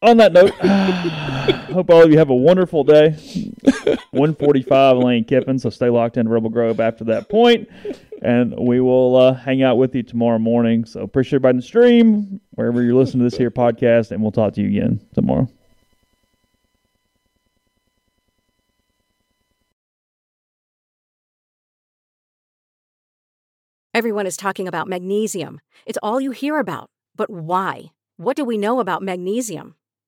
[0.00, 0.52] On that note,
[1.72, 3.16] hope all of you have a wonderful day.
[4.10, 7.68] 145 Lane Kiffin, so stay locked in Rebel Grove after that point,
[8.22, 10.84] and we will uh, hang out with you tomorrow morning.
[10.84, 14.32] So appreciate everybody in the stream, wherever you're listening to this here podcast, and we'll
[14.32, 15.48] talk to you again tomorrow.
[23.94, 25.60] Everyone is talking about magnesium.
[25.84, 26.88] It's all you hear about.
[27.16, 27.86] But why?
[28.16, 29.74] What do we know about magnesium?